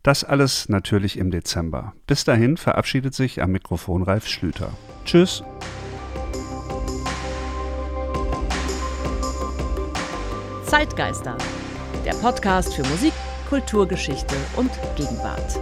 Das 0.09 0.23
alles 0.23 0.69
natürlich 0.69 1.19
im 1.19 1.29
Dezember. 1.29 1.93
Bis 2.07 2.23
dahin 2.23 2.57
verabschiedet 2.57 3.13
sich 3.13 3.43
am 3.43 3.51
Mikrofon 3.51 4.01
Ralf 4.01 4.27
Schlüter. 4.27 4.71
Tschüss. 5.05 5.43
Zeitgeister, 10.65 11.37
der 12.03 12.13
Podcast 12.13 12.73
für 12.73 12.81
Musik, 12.87 13.13
Kulturgeschichte 13.49 14.33
und 14.55 14.71
Gegenwart. 14.95 15.59